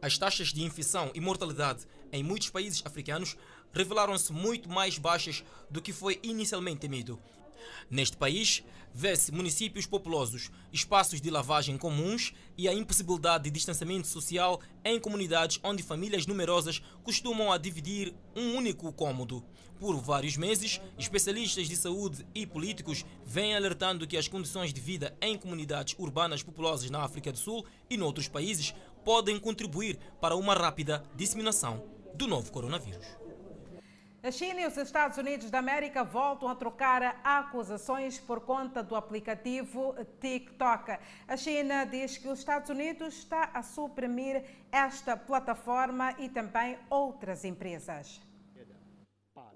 [0.00, 3.36] As taxas de infecção e mortalidade em muitos países africanos
[3.72, 7.18] revelaram-se muito mais baixas do que foi inicialmente temido.
[7.90, 14.60] Neste país, vê-se municípios populosos, espaços de lavagem comuns e a impossibilidade de distanciamento social
[14.84, 19.44] em comunidades onde famílias numerosas costumam a dividir um único cômodo.
[19.78, 25.14] Por vários meses, especialistas de saúde e políticos vêm alertando que as condições de vida
[25.20, 30.54] em comunidades urbanas populosas na África do Sul e noutros países podem contribuir para uma
[30.54, 31.84] rápida disseminação
[32.14, 33.25] do novo coronavírus.
[34.26, 38.96] A China e os Estados Unidos da América voltam a trocar acusações por conta do
[38.96, 40.98] aplicativo TikTok.
[41.28, 47.44] A China diz que os Estados Unidos está a suprimir esta plataforma e também outras
[47.44, 48.20] empresas.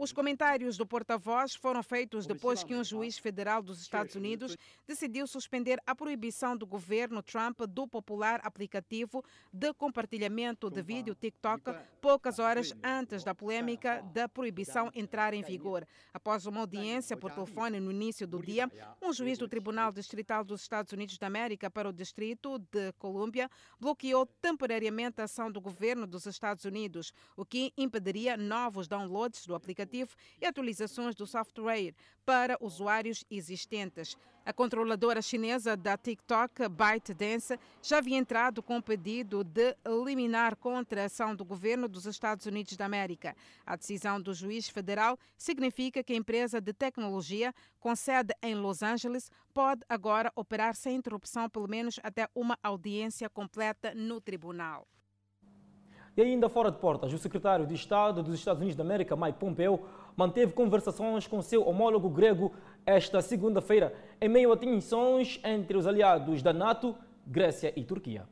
[0.01, 5.27] Os comentários do porta-voz foram feitos depois que um juiz federal dos Estados Unidos decidiu
[5.27, 9.23] suspender a proibição do governo Trump do popular aplicativo
[9.53, 15.87] de compartilhamento de vídeo TikTok poucas horas antes da polêmica da proibição entrar em vigor.
[16.15, 18.73] Após uma audiência por telefone no início do dia,
[19.03, 23.51] um juiz do Tribunal Distrital dos Estados Unidos da América para o Distrito de Colômbia
[23.79, 29.55] bloqueou temporariamente a ação do governo dos Estados Unidos, o que impediria novos downloads do
[29.55, 29.90] aplicativo
[30.41, 34.17] e atualizações do software para usuários existentes.
[34.45, 41.05] A controladora chinesa da TikTok, ByteDance, já havia entrado com pedido de eliminar contra a
[41.07, 43.37] ação do governo dos Estados Unidos da América.
[43.67, 48.83] A decisão do juiz federal significa que a empresa de tecnologia, com sede em Los
[48.83, 54.87] Angeles, pode agora operar sem interrupção, pelo menos até uma audiência completa no tribunal.
[56.21, 59.39] E ainda fora de portas, o secretário de Estado dos Estados Unidos da América, Mike
[59.39, 59.81] Pompeo,
[60.15, 62.53] manteve conversações com seu homólogo grego
[62.85, 66.95] esta segunda-feira, em meio a tensões entre os aliados da NATO,
[67.27, 68.29] Grécia e Turquia.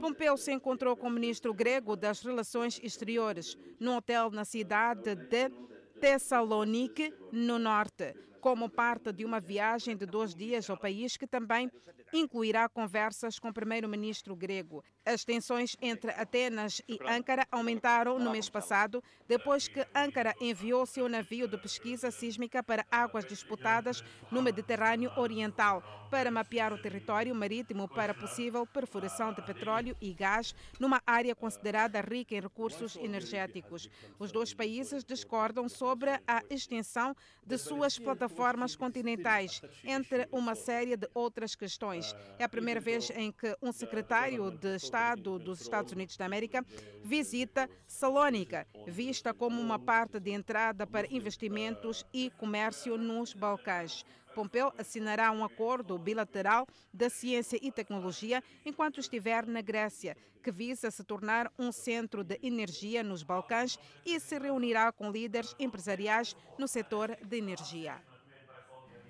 [0.00, 5.52] Pompeu se encontrou com o ministro grego das Relações Exteriores num hotel na cidade de
[6.00, 8.12] Tessalonique, no norte
[8.44, 11.70] como parte de uma viagem de dois dias ao país que também
[12.14, 14.82] incluirá conversas com o primeiro-ministro grego.
[15.04, 21.08] As tensões entre Atenas e Ankara aumentaram no mês passado, depois que Ankara enviou seu
[21.08, 27.88] navio de pesquisa sísmica para águas disputadas no Mediterrâneo Oriental para mapear o território marítimo
[27.88, 33.90] para possível perfuração de petróleo e gás numa área considerada rica em recursos energéticos.
[34.18, 40.96] Os dois países discordam sobre a extensão de suas plataformas plataformas continentais, entre uma série
[40.96, 42.03] de outras questões.
[42.38, 46.64] É a primeira vez em que um secretário de Estado dos Estados Unidos da América
[47.02, 54.04] visita Salónica, vista como uma parte de entrada para investimentos e comércio nos Balcãs.
[54.34, 60.90] Pompeu assinará um acordo bilateral da ciência e tecnologia enquanto estiver na Grécia, que visa
[60.90, 66.66] se tornar um centro de energia nos Balcãs e se reunirá com líderes empresariais no
[66.66, 68.02] setor de energia.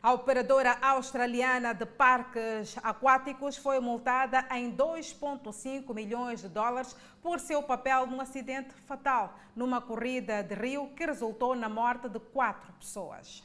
[0.04, 7.62] A operadora australiana de parques aquáticos foi multada em 2,5 milhões de dólares por seu
[7.62, 13.42] papel num acidente fatal numa corrida de rio que resultou na morte de quatro pessoas.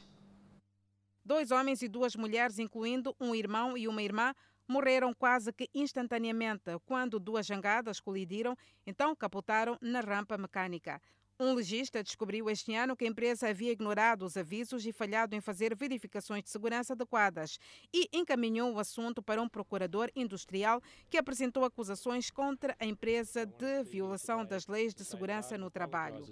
[1.24, 4.34] Dois homens e duas mulheres, incluindo um irmão e uma irmã,
[4.68, 8.54] morreram quase que instantaneamente quando duas jangadas colidiram,
[8.86, 11.00] então capotaram na rampa mecânica.
[11.42, 15.40] Um legista descobriu este ano que a empresa havia ignorado os avisos e falhado em
[15.40, 17.58] fazer verificações de segurança adequadas
[17.94, 23.82] e encaminhou o assunto para um procurador industrial que apresentou acusações contra a empresa de
[23.84, 26.22] violação das leis de segurança no trabalho.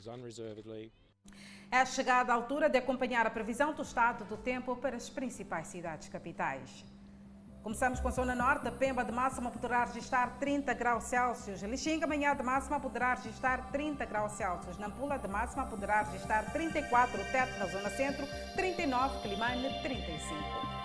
[1.70, 5.68] É chegada a altura de acompanhar a previsão do estado do tempo para as principais
[5.68, 6.84] cidades capitais.
[7.68, 8.70] Começamos com a zona norte.
[8.78, 11.60] Pemba de máxima poderá registrar 30 graus Celsius.
[11.60, 14.78] Lixinga, amanhã de máxima poderá registrar 30 graus Celsius.
[14.78, 17.22] Nampula de máxima poderá registrar 34.
[17.30, 19.20] Teto na zona centro, 39.
[19.20, 20.34] Climane, 35.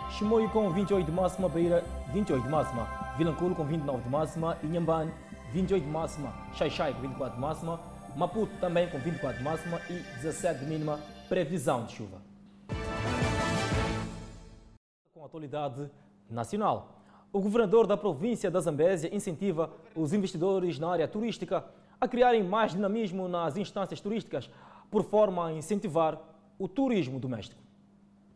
[0.09, 1.47] Chimoio com 28 de máxima.
[1.47, 3.15] Beira, 28 de máxima.
[3.17, 4.57] Vilanculo com 29 de máxima.
[4.61, 5.13] Inhambane,
[5.53, 6.33] 28 de máxima.
[6.53, 7.79] Xaixai com 24 de máxima.
[8.17, 10.99] Maputo também com 24 de máxima e 17 de mínima.
[11.29, 12.21] Previsão de chuva.
[15.13, 15.89] Com a atualidade
[16.33, 16.99] nacional.
[17.31, 21.65] O governador da província da Zambésia incentiva os investidores na área turística
[21.99, 24.49] a criarem mais dinamismo nas instâncias turísticas,
[24.91, 26.21] por forma a incentivar
[26.59, 27.63] o turismo doméstico.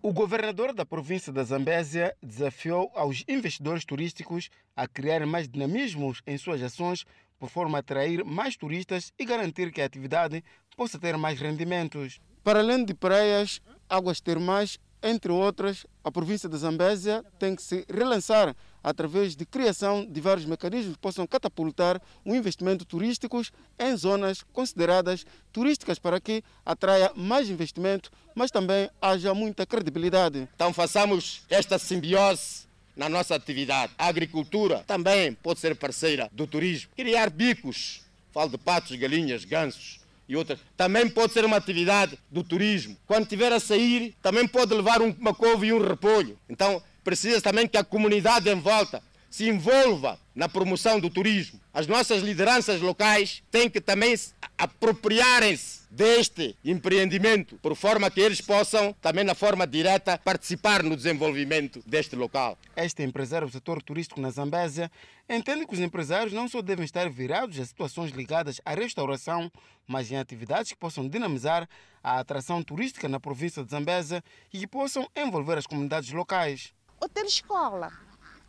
[0.02, 6.38] O governador da província da Zambésia desafiou aos investidores turísticos a criarem mais dinamismos em
[6.38, 7.06] suas ações,
[7.38, 10.44] por forma a atrair mais turistas e garantir que a atividade
[10.76, 12.20] possa ter mais rendimentos.
[12.44, 17.86] Para além de praias, águas termais, entre outras, a província de Zambésia tem que se
[17.88, 23.42] relançar através de criação de vários mecanismos que possam catapultar o investimento turístico
[23.78, 30.48] em zonas consideradas turísticas para que atraia mais investimento, mas também haja muita credibilidade.
[30.56, 33.94] Então façamos esta simbiose na nossa atividade.
[33.98, 36.90] A agricultura também pode ser parceira do turismo.
[36.96, 40.60] Criar bicos, falo de patos, galinhas, gansos, e outras.
[40.76, 42.98] Também pode ser uma atividade do turismo.
[43.06, 46.38] Quando estiver a sair, também pode levar uma couve e um repolho.
[46.50, 51.60] Então, precisa também que a comunidade em volta se envolva na promoção do turismo.
[51.74, 54.16] As nossas lideranças locais têm que também
[54.58, 61.82] apropriarem-se deste empreendimento, por forma que eles possam, também na forma direta, participar no desenvolvimento
[61.86, 62.58] deste local.
[62.76, 64.92] Este empresário do setor turístico na Zambésia
[65.30, 69.52] entende que os empresários não só devem estar virados a situações ligadas à restauração,
[69.88, 71.68] mas em atividades que possam dinamizar
[72.04, 74.24] a atração turística na província de Zambésia
[74.54, 76.74] e que possam envolver as comunidades locais.
[77.00, 77.92] Hotel escola,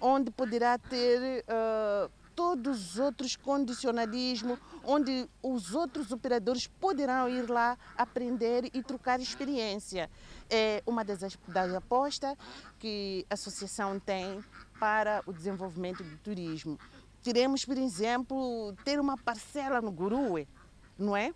[0.00, 7.76] onde poderá ter uh, todos os outros condicionalismos, onde os outros operadores poderão ir lá
[7.96, 10.08] aprender e trocar experiência.
[10.48, 12.36] É uma das, das apostas
[12.78, 14.42] que a associação tem
[14.78, 16.78] para o desenvolvimento do turismo.
[17.22, 20.46] Queremos, por exemplo, ter uma parcela no Gurue,
[20.96, 21.34] não é?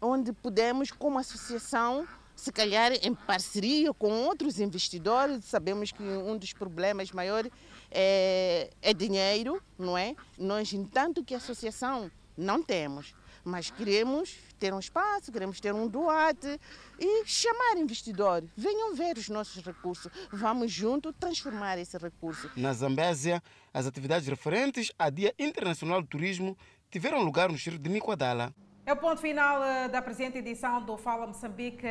[0.00, 6.52] Onde podemos, como associação, se calhar em parceria com outros investidores, sabemos que um dos
[6.52, 7.50] problemas maiores
[7.90, 10.14] é, é dinheiro, não é?
[10.38, 13.14] Nós, entanto que a associação não temos,
[13.44, 16.60] mas queremos ter um espaço, queremos ter um doate
[16.98, 18.50] e chamar investidores.
[18.56, 22.50] Venham ver os nossos recursos, vamos junto transformar esse recurso.
[22.56, 26.56] Na Zambésia, as atividades referentes ao Dia Internacional do Turismo
[26.90, 28.54] tiveram lugar no Distrito de Nicoadala.
[28.86, 31.84] É o ponto final eh, da presente edição do Fala Moçambique,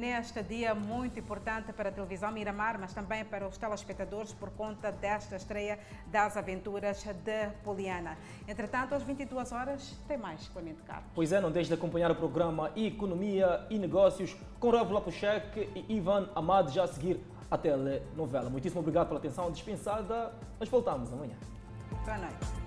[0.00, 4.90] neste dia muito importante para a televisão Miramar, mas também para os telespectadores por conta
[4.90, 5.78] desta estreia
[6.08, 8.18] das aventuras de Poliana.
[8.48, 11.12] Entretanto, às 22 horas, tem mais Clemente Carlos.
[11.14, 15.94] Pois é, não deixe de acompanhar o programa Economia e Negócios com Raul Lapuchek e
[15.96, 18.50] Ivan Amad já a seguir a telenovela.
[18.50, 20.32] Muitíssimo obrigado pela atenção dispensada.
[20.58, 21.36] Nós voltamos amanhã.
[22.04, 22.61] Boa noite.